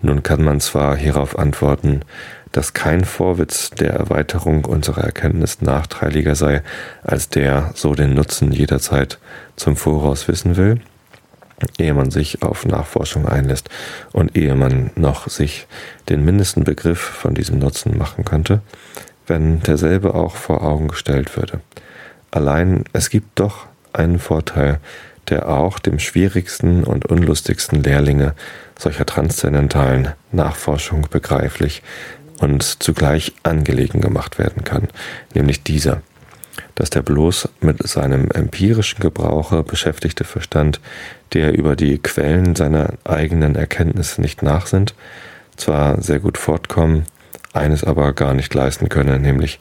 Nun 0.00 0.22
kann 0.22 0.42
man 0.42 0.60
zwar 0.60 0.96
hierauf 0.96 1.38
antworten, 1.38 2.02
dass 2.52 2.72
kein 2.72 3.04
Vorwitz 3.04 3.70
der 3.70 3.92
Erweiterung 3.92 4.64
unserer 4.64 5.04
Erkenntnis 5.04 5.60
nachteiliger 5.60 6.34
sei, 6.34 6.62
als 7.02 7.28
der 7.28 7.72
so 7.74 7.94
den 7.94 8.14
Nutzen 8.14 8.52
jederzeit 8.52 9.18
zum 9.56 9.76
Voraus 9.76 10.28
wissen 10.28 10.56
will, 10.56 10.80
ehe 11.78 11.94
man 11.94 12.10
sich 12.10 12.42
auf 12.42 12.64
Nachforschung 12.64 13.26
einlässt 13.26 13.68
und 14.12 14.36
ehe 14.36 14.54
man 14.54 14.90
noch 14.94 15.28
sich 15.28 15.66
den 16.08 16.24
mindesten 16.24 16.64
Begriff 16.64 17.00
von 17.00 17.34
diesem 17.34 17.58
Nutzen 17.58 17.98
machen 17.98 18.24
könnte, 18.24 18.62
wenn 19.26 19.60
derselbe 19.60 20.14
auch 20.14 20.36
vor 20.36 20.62
Augen 20.62 20.88
gestellt 20.88 21.36
würde. 21.36 21.60
Allein 22.30 22.84
es 22.92 23.10
gibt 23.10 23.40
doch 23.40 23.66
einen 23.92 24.18
Vorteil, 24.18 24.80
der 25.30 25.48
auch 25.48 25.78
dem 25.78 25.98
schwierigsten 25.98 26.84
und 26.84 27.06
unlustigsten 27.06 27.82
Lehrlinge 27.82 28.34
solcher 28.78 29.06
transzendentalen 29.06 30.12
Nachforschung 30.32 31.06
begreiflich 31.10 31.82
und 32.40 32.62
zugleich 32.62 33.34
angelegen 33.42 34.00
gemacht 34.00 34.38
werden 34.38 34.64
kann, 34.64 34.88
nämlich 35.34 35.62
dieser, 35.62 36.02
dass 36.74 36.90
der 36.90 37.02
bloß 37.02 37.48
mit 37.60 37.86
seinem 37.86 38.30
empirischen 38.30 39.00
Gebrauche 39.00 39.62
beschäftigte 39.62 40.24
Verstand, 40.24 40.80
der 41.32 41.52
über 41.56 41.76
die 41.76 41.98
Quellen 41.98 42.54
seiner 42.54 42.94
eigenen 43.04 43.56
Erkenntnisse 43.56 44.20
nicht 44.20 44.42
nachsinnt, 44.42 44.94
zwar 45.56 46.00
sehr 46.00 46.20
gut 46.20 46.38
fortkommen, 46.38 47.04
eines 47.52 47.82
aber 47.82 48.12
gar 48.12 48.34
nicht 48.34 48.54
leisten 48.54 48.88
könne, 48.88 49.18
nämlich 49.18 49.58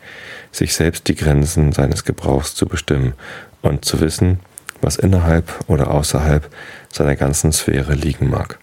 sich 0.52 0.76
selbst 0.76 1.08
die 1.08 1.16
Grenzen 1.16 1.72
seines 1.72 2.06
Gebrauchs 2.06 2.54
zu 2.54 2.68
bestimmen 2.68 3.14
und 3.62 3.86
zu 3.86 4.00
wissen, 4.00 4.40
was 4.82 4.98
innerhalb 4.98 5.60
oder 5.68 5.92
außerhalb 5.92 6.50
seiner 6.92 7.16
ganzen 7.16 7.52
Sphäre 7.52 7.94
liegen 7.94 8.30
mag. 8.30 8.60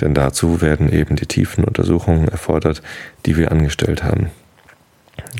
Denn 0.00 0.14
dazu 0.14 0.60
werden 0.60 0.92
eben 0.92 1.16
die 1.16 1.26
tiefen 1.26 1.64
Untersuchungen 1.64 2.28
erfordert, 2.28 2.82
die 3.24 3.36
wir 3.36 3.50
angestellt 3.50 4.04
haben. 4.04 4.30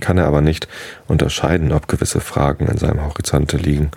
Kann 0.01 0.19
er 0.19 0.27
aber 0.27 0.41
nicht 0.41 0.69
unterscheiden, 1.07 1.73
ob 1.73 1.89
gewisse 1.89 2.21
Fragen 2.21 2.67
in 2.67 2.79
seinem 2.79 3.05
Horizonte 3.05 3.57
liegen 3.57 3.91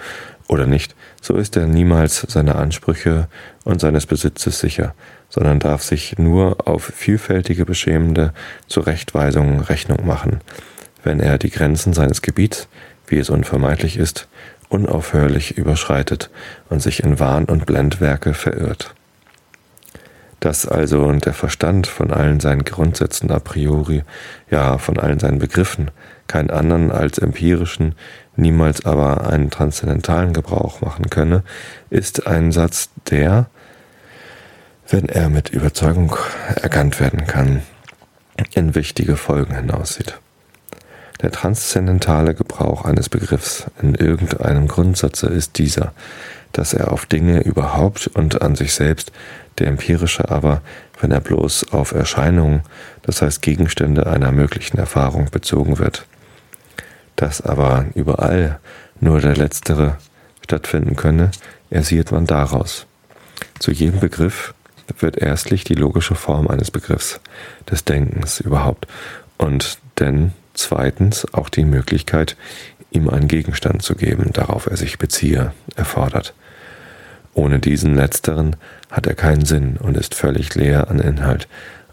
oder 0.50 0.66
nicht, 0.66 0.96
so 1.22 1.36
ist 1.36 1.56
er 1.56 1.68
niemals 1.68 2.22
seiner 2.28 2.56
Ansprüche 2.56 3.28
und 3.64 3.80
seines 3.80 4.08
Besitzes 4.08 4.60
sicher, 4.60 4.96
sondern 5.30 5.60
darf 5.60 5.84
sich 5.84 6.18
nur 6.18 6.68
auf 6.68 6.84
vielfältige 6.84 7.66
beschämende 7.66 8.34
Zurechtweisungen 8.68 9.60
Rechnung 9.60 10.06
machen, 10.06 10.42
wenn 11.04 11.20
er 11.20 11.38
die 11.38 11.52
Grenzen 11.52 11.94
seines 11.94 12.24
Gebiets, 12.24 12.68
wie 13.08 13.20
es 13.20 13.30
unvermeidlich 13.30 13.98
ist, 13.98 14.28
unaufhörlich 14.70 15.58
überschreitet 15.58 16.30
und 16.70 16.82
sich 16.82 17.04
in 17.04 17.20
Wahn 17.20 17.46
und 17.46 17.66
Blendwerke 17.66 18.34
verirrt. 18.34 18.94
Dass 20.40 20.66
also 20.66 21.12
der 21.12 21.34
Verstand 21.34 21.88
von 21.88 22.12
allen 22.12 22.40
seinen 22.40 22.64
Grundsätzen 22.64 23.30
a 23.32 23.40
priori, 23.40 24.04
ja 24.50 24.78
von 24.78 24.98
allen 24.98 25.20
seinen 25.20 25.40
Begriffen, 25.40 25.92
keinen 26.28 26.50
anderen 26.50 26.92
als 26.92 27.18
empirischen, 27.18 27.96
niemals 28.38 28.86
aber 28.86 29.30
einen 29.30 29.50
transzendentalen 29.50 30.32
Gebrauch 30.32 30.80
machen 30.80 31.10
könne, 31.10 31.44
ist 31.90 32.26
ein 32.26 32.52
Satz, 32.54 32.90
der, 33.10 33.48
wenn 34.88 35.10
er 35.10 35.30
mit 35.30 35.50
Überzeugung 35.50 36.16
erkannt 36.56 37.00
werden 37.02 37.28
kann, 37.28 37.64
in 38.54 38.76
wichtige 38.76 39.18
Folgen 39.18 39.56
hinaussieht. 39.56 40.20
Der 41.22 41.32
transzendentale 41.32 42.34
Gebrauch 42.34 42.86
eines 42.86 43.10
Begriffs 43.10 43.66
in 43.82 43.94
irgendeinem 43.94 44.68
Grundsatze 44.68 45.28
ist 45.28 45.58
dieser, 45.58 45.94
dass 46.54 46.74
er 46.74 46.94
auf 46.94 47.06
Dinge 47.06 47.42
überhaupt 47.42 48.08
und 48.08 48.42
an 48.42 48.56
sich 48.56 48.74
selbst, 48.74 49.12
der 49.58 49.68
empirische 49.68 50.30
aber, 50.30 50.62
wenn 51.02 51.12
er 51.12 51.20
bloß 51.20 51.74
auf 51.74 51.92
Erscheinungen, 51.92 52.62
das 53.02 53.22
heißt 53.22 53.42
Gegenstände 53.42 54.08
einer 54.08 54.32
möglichen 54.32 54.78
Erfahrung 54.78 55.30
bezogen 55.30 55.78
wird. 55.78 56.06
Dass 57.18 57.42
aber 57.42 57.86
überall 57.96 58.60
nur 59.02 59.20
der 59.20 59.36
letztere 59.36 59.98
stattfinden 60.44 60.96
könne, 60.96 61.32
ersieht 61.70 62.12
man 62.12 62.26
daraus. 62.26 62.86
Zu 63.60 63.72
jedem 63.72 64.00
Begriff 64.00 64.54
wird 65.00 65.18
erstlich 65.18 65.66
die 65.66 65.76
logische 65.76 66.16
Form 66.16 66.48
eines 66.48 66.72
Begriffs, 66.72 67.20
des 67.70 67.84
Denkens 67.84 68.40
überhaupt, 68.40 68.88
und 69.38 69.78
denn 70.00 70.34
zweitens 70.60 71.34
auch 71.34 71.50
die 71.50 71.66
Möglichkeit, 71.66 72.36
ihm 72.92 73.10
einen 73.10 73.28
Gegenstand 73.28 73.82
zu 73.82 73.96
geben, 73.96 74.32
darauf 74.34 74.68
er 74.68 74.78
sich 74.78 74.98
beziehe, 74.98 75.54
erfordert. 75.76 76.34
Ohne 77.34 77.60
diesen 77.60 77.96
letzteren 77.96 78.56
hat 78.92 79.08
er 79.08 79.16
keinen 79.16 79.46
Sinn 79.46 79.78
und 79.78 79.96
ist 79.98 80.16
völlig 80.16 80.56
leer 80.56 80.90
an 80.90 81.00
Inhalt, 81.00 81.48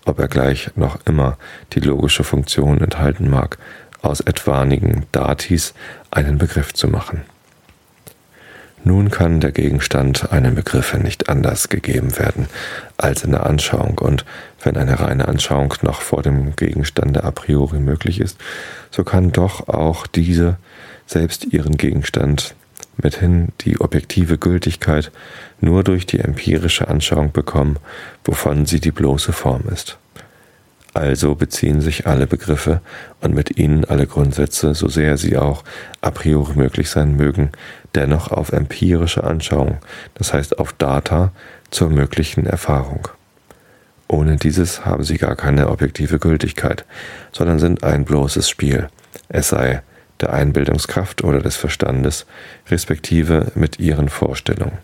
ob 0.05 0.18
er 0.18 0.29
gleich 0.29 0.70
noch 0.76 0.98
immer 1.05 1.37
die 1.72 1.81
logische 1.81 2.24
Funktion 2.24 2.81
enthalten 2.81 3.29
mag, 3.29 3.59
aus 4.02 4.20
etwanigen 4.20 5.07
Datis 5.12 5.74
einen 6.11 6.38
Begriff 6.38 6.72
zu 6.72 6.88
machen. 6.88 7.22
Nun 8.87 9.11
kann 9.11 9.40
der 9.40 9.51
Gegenstand 9.51 10.31
einem 10.31 10.55
Begriffe 10.55 10.99
nicht 10.99 11.29
anders 11.29 11.68
gegeben 11.68 12.16
werden 12.20 12.46
als 12.96 13.25
in 13.25 13.33
der 13.33 13.44
Anschauung, 13.44 13.99
und 13.99 14.25
wenn 14.62 14.77
eine 14.77 15.01
reine 15.01 15.27
Anschauung 15.27 15.75
noch 15.83 16.03
vor 16.03 16.22
dem 16.22 16.55
Gegenstande 16.55 17.25
a 17.25 17.33
priori 17.33 17.81
möglich 17.81 18.20
ist, 18.20 18.38
so 18.92 19.03
kann 19.03 19.33
doch 19.33 19.66
auch 19.66 20.07
diese 20.07 20.59
selbst 21.05 21.53
ihren 21.53 21.77
Gegenstand 21.77 22.55
mithin 22.96 23.49
die 23.62 23.81
objektive 23.81 24.38
Gültigkeit 24.38 25.11
nur 25.61 25.83
durch 25.83 26.07
die 26.07 26.20
empirische 26.20 26.87
Anschauung 26.87 27.33
bekommen, 27.33 27.81
wovon 28.25 28.66
sie 28.66 28.79
die 28.79 28.92
bloße 28.92 29.33
Form 29.33 29.64
ist. 29.68 29.99
Also 30.97 31.35
beziehen 31.35 31.83
sich 31.83 32.07
alle 32.07 32.27
Begriffe 32.27 32.81
und 33.21 33.35
mit 33.35 33.59
ihnen 33.59 33.85
alle 33.85 34.07
Grundsätze, 34.07 34.75
so 34.75 34.89
sehr 34.89 35.19
sie 35.19 35.37
auch 35.37 35.63
a 36.01 36.11
priori 36.11 36.55
möglich 36.55 36.89
sein 36.89 37.17
mögen, 37.17 37.53
dennoch 37.95 38.31
auf 38.33 38.51
empirische 38.53 39.23
Anschauung, 39.23 39.77
das 40.15 40.33
heißt 40.33 40.59
auf 40.59 40.73
Data 40.73 41.33
zur 41.71 41.91
möglichen 41.91 42.47
Erfahrung. 42.47 43.09
Ohne 44.09 44.37
dieses 44.37 44.87
haben 44.87 45.05
sie 45.05 45.19
gar 45.19 45.37
keine 45.37 45.69
objektive 45.69 46.19
Gültigkeit, 46.19 46.87
sondern 47.31 47.59
sind 47.59 47.85
ein 47.85 48.07
bloßes 48.07 48.49
Spiel, 48.49 48.89
es 49.29 49.51
sei 49.51 49.83
der 50.23 50.33
Einbildungskraft 50.33 51.23
oder 51.25 51.41
des 51.41 51.57
Verstandes, 51.57 52.25
respektive 52.71 53.53
mit 53.55 53.79
ihren 53.79 54.09
Vorstellungen. 54.09 54.79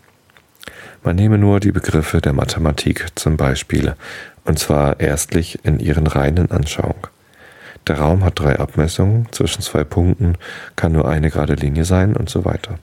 Man 1.05 1.17
nehme 1.17 1.37
nur 1.37 1.59
die 1.59 1.73
Begriffe 1.73 2.21
der 2.21 2.31
Mathematik 2.31 3.07
zum 3.15 3.35
Beispiel, 3.35 3.95
und 4.45 4.59
zwar 4.59 4.99
erstlich 4.99 5.59
in 5.63 5.79
ihren 5.79 6.07
reinen 6.07 6.51
Anschauung. 6.51 7.07
Der 7.87 7.99
Raum 7.99 8.23
hat 8.23 8.39
drei 8.39 8.59
Abmessungen, 8.59 9.27
zwischen 9.31 9.61
zwei 9.61 9.83
Punkten 9.83 10.37
kann 10.75 10.93
nur 10.93 11.07
eine 11.07 11.29
gerade 11.29 11.55
Linie 11.55 11.85
sein 11.85 12.15
und 12.15 12.29
so 12.29 12.45
weiter. 12.45 12.79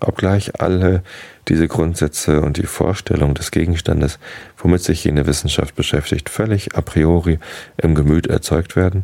Obgleich 0.00 0.60
alle 0.60 1.02
diese 1.48 1.68
Grundsätze 1.68 2.40
und 2.40 2.56
die 2.56 2.66
Vorstellung 2.66 3.34
des 3.34 3.50
Gegenstandes, 3.50 4.18
womit 4.56 4.82
sich 4.82 5.04
jene 5.04 5.26
Wissenschaft 5.26 5.76
beschäftigt, 5.76 6.28
völlig 6.28 6.76
a 6.76 6.80
priori 6.80 7.38
im 7.76 7.94
Gemüt 7.94 8.26
erzeugt 8.26 8.74
werden, 8.74 9.02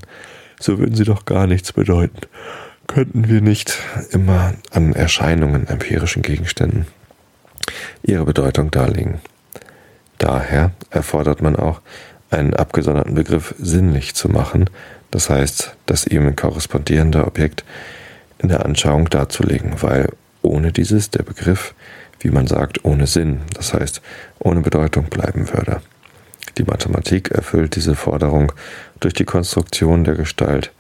so 0.59 0.79
würden 0.79 0.95
sie 0.95 1.05
doch 1.05 1.25
gar 1.25 1.47
nichts 1.47 1.73
bedeuten. 1.73 2.21
Könnten 2.87 3.29
wir 3.29 3.43
nicht 3.43 3.79
immer 4.11 4.55
an 4.71 4.95
Erscheinungen, 4.95 5.69
empirischen 5.69 6.23
Gegenständen 6.23 6.87
ihre 8.03 8.25
Bedeutung 8.25 8.71
darlegen. 8.71 9.21
Daher 10.19 10.73
erfordert 10.91 11.43
man 11.43 11.57
auch, 11.57 11.81
einen 12.31 12.55
abgesonderten 12.55 13.15
Begriff 13.15 13.55
sinnlich 13.59 14.15
zu 14.15 14.29
machen, 14.29 14.69
das 15.11 15.31
heißt, 15.31 15.77
das 15.87 16.07
ihm 16.07 16.37
korrespondierende 16.37 17.27
Objekt 17.27 17.65
in 18.39 18.49
der 18.49 18.67
Anschauung 18.67 19.09
darzulegen, 19.09 19.81
weil 19.81 20.11
ohne 20.43 20.73
dieses 20.73 21.11
der 21.11 21.23
Begriff, 21.23 21.75
wie 22.21 22.31
man 22.31 22.47
sagt, 22.47 22.85
ohne 22.85 23.07
Sinn, 23.07 23.41
das 23.55 23.73
heißt 23.73 24.03
ohne 24.39 24.61
Bedeutung 24.61 25.05
bleiben 25.05 25.49
würde. 25.49 25.81
Die 26.59 26.65
Mathematik 26.65 27.31
erfüllt 27.31 27.77
diese 27.77 27.95
Forderung 27.95 28.53
durch 29.01 29.15
die 29.15 29.25
Konstruktion 29.25 30.05
der 30.05 30.15
Gestalt, 30.15 30.73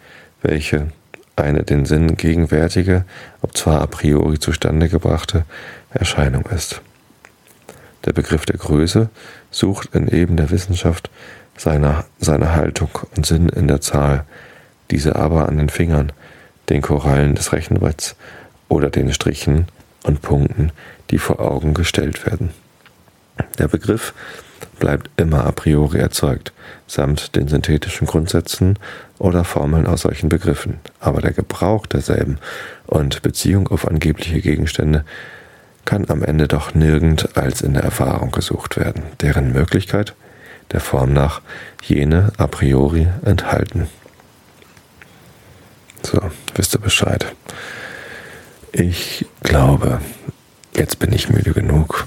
welche 0.43 0.89
eine 1.37 1.63
den 1.63 1.87
Sinn 1.87 2.17
gegenwärtige, 2.17 3.05
ob 3.43 3.57
zwar 3.57 3.81
a 3.81 3.87
priori 3.87 4.39
zustande 4.39 4.89
gebrachte, 4.89 5.45
Erscheinung 5.91 6.45
ist. 6.47 6.83
Der 8.05 8.13
Begriff 8.13 8.47
der 8.47 8.59
Größe 8.59 9.11
sucht 9.51 9.95
in 9.95 10.09
eben 10.09 10.37
der 10.37 10.51
Wissenschaft 10.51 11.11
seine, 11.57 12.05
seine 12.19 12.55
Haltung 12.55 12.91
und 13.17 13.27
Sinn 13.27 13.49
in 13.49 13.69
der 13.69 13.81
Zahl, 13.81 14.25
diese 14.91 15.17
aber 15.17 15.49
an 15.49 15.59
den 15.59 15.69
Fingern, 15.69 16.13
den 16.69 16.83
Korallen 16.83 17.35
des 17.35 17.53
Rechenbretts 17.53 18.17
oder 18.69 18.91
den 18.91 19.13
Strichen 19.13 19.67
und 20.05 20.23
Punkten, 20.23 20.73
die 21.11 21.19
vor 21.19 21.41
Augen 21.41 21.75
gestellt 21.75 22.27
werden. 22.27 22.51
Der 23.59 23.69
Begriff 23.69 24.15
bleibt 24.79 25.11
immer 25.17 25.45
a 25.45 25.53
priori 25.53 25.99
erzeugt, 25.99 26.53
samt 26.87 27.35
den 27.37 27.49
synthetischen 27.49 28.07
Grundsätzen 28.07 28.79
oder 29.19 29.45
Formeln 29.45 29.87
aus 29.87 30.03
solchen 30.03 30.29
Begriffen, 30.29 30.79
aber 31.01 31.21
der 31.21 31.33
Gebrauch 31.33 31.87
derselben 31.87 32.39
und 32.87 33.23
Beziehung 33.23 33.69
auf 33.69 33.87
angebliche 33.87 34.41
Gegenstände 34.41 35.05
kann 35.89 36.11
am 36.11 36.23
Ende 36.23 36.49
doch 36.49 36.75
nirgend 36.75 37.35
als 37.39 37.63
in 37.63 37.73
der 37.73 37.83
Erfahrung 37.83 38.31
gesucht 38.31 38.77
werden, 38.77 39.05
deren 39.23 39.55
Möglichkeit 39.55 40.15
der 40.71 40.81
Form 40.81 41.15
nach 41.15 41.41
jene 41.83 42.31
a 42.37 42.47
priori 42.47 43.09
enthalten. 43.25 43.89
So, 46.03 46.21
wisst 46.55 46.75
ihr 46.75 46.81
Bescheid. 46.81 47.25
Ich 48.71 49.25
glaube, 49.43 50.03
jetzt 50.77 50.99
bin 50.99 51.11
ich 51.11 51.31
müde 51.31 51.55
genug 51.55 52.07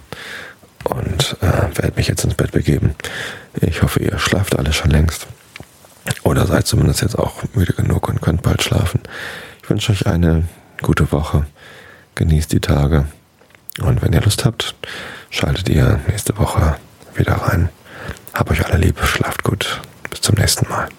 und 0.84 1.38
äh, 1.42 1.76
werde 1.76 1.94
mich 1.96 2.08
jetzt 2.08 2.24
ins 2.24 2.36
Bett 2.36 2.52
begeben. 2.52 2.94
Ich 3.62 3.82
hoffe, 3.82 4.00
ihr 4.00 4.20
schlaft 4.20 4.60
alle 4.60 4.74
schon 4.74 4.92
längst. 4.92 5.26
Oder 6.22 6.46
seid 6.46 6.68
zumindest 6.68 7.02
jetzt 7.02 7.18
auch 7.18 7.42
müde 7.56 7.74
genug 7.74 8.10
und 8.10 8.22
könnt 8.22 8.44
bald 8.44 8.62
schlafen. 8.62 9.02
Ich 9.64 9.70
wünsche 9.72 9.92
euch 9.92 10.06
eine 10.06 10.44
gute 10.84 11.12
Woche. 11.12 11.48
Genießt 12.14 12.52
die 12.52 12.60
Tage. 12.60 13.08
Und 13.80 14.02
wenn 14.02 14.14
ihr 14.14 14.22
Lust 14.22 14.46
habt, 14.46 14.76
schaltet 15.30 15.70
ihr 15.70 16.00
nächste 16.08 16.38
Woche 16.38 16.78
wieder 17.16 17.34
rein. 17.34 17.70
Hab 18.34 18.52
euch 18.52 18.66
alle 18.66 18.78
lieb. 18.78 19.00
Schlaft 19.04 19.44
gut. 19.44 19.82
Bis 20.10 20.22
zum 20.22 20.36
nächsten 20.36 20.68
Mal. 20.70 20.90